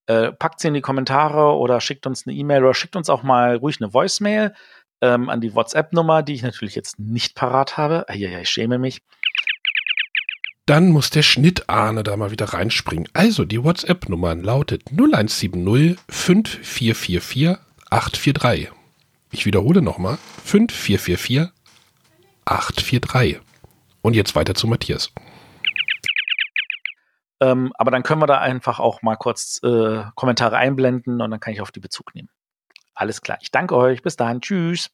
äh, 0.08 0.32
packt 0.32 0.60
sie 0.60 0.68
in 0.68 0.74
die 0.74 0.82
Kommentare 0.82 1.56
oder 1.56 1.82
schickt 1.82 2.06
uns 2.06 2.26
eine 2.26 2.36
E-Mail 2.36 2.64
oder 2.64 2.74
schickt 2.74 2.96
uns 2.96 3.10
auch 3.10 3.24
mal 3.24 3.56
ruhig 3.56 3.82
eine 3.82 3.94
Voicemail 3.94 4.54
ähm, 5.02 5.30
an 5.30 5.42
die 5.42 5.54
WhatsApp-Nummer, 5.56 6.24
die 6.24 6.34
ich 6.34 6.44
natürlich 6.44 6.76
jetzt 6.76 7.00
nicht 7.00 7.36
parat 7.36 7.78
habe. 7.78 8.06
Ja, 8.14 8.40
ich 8.40 8.50
schäme 8.50 8.78
mich. 8.78 9.02
Dann 10.66 10.90
muss 10.90 11.12
der 11.12 11.22
Schnittahne 11.22 12.04
da 12.04 12.18
mal 12.18 12.32
wieder 12.32 12.46
reinspringen. 12.46 13.08
Also, 13.14 13.46
die 13.46 13.64
WhatsApp-Nummer 13.64 14.34
lautet 14.36 14.90
0170 14.90 15.98
5444 16.10 17.58
843. 17.92 18.72
Ich 19.32 19.46
wiederhole 19.46 19.82
nochmal. 19.82 20.18
5444 20.44 21.52
843. 22.46 23.40
Und 24.02 24.16
jetzt 24.16 24.36
weiter 24.36 24.56
zu 24.56 24.68
Matthias. 24.68 25.12
Ähm, 27.42 27.72
aber 27.76 27.92
dann 27.92 28.04
können 28.04 28.22
wir 28.22 28.28
da 28.28 28.40
einfach 28.40 28.80
auch 28.80 29.02
mal 29.02 29.16
kurz 29.16 29.60
äh, 29.64 30.04
Kommentare 30.16 30.58
einblenden 30.58 31.22
und 31.22 31.32
dann 31.32 31.40
kann 31.40 31.54
ich 31.54 31.62
auf 31.62 31.72
die 31.72 31.80
Bezug 31.80 32.16
nehmen. 32.16 32.30
Alles 32.94 33.22
klar. 33.22 33.38
Ich 33.42 33.52
danke 33.52 33.76
euch. 33.76 34.02
Bis 34.02 34.16
dahin. 34.16 34.42
Tschüss. 34.42 34.90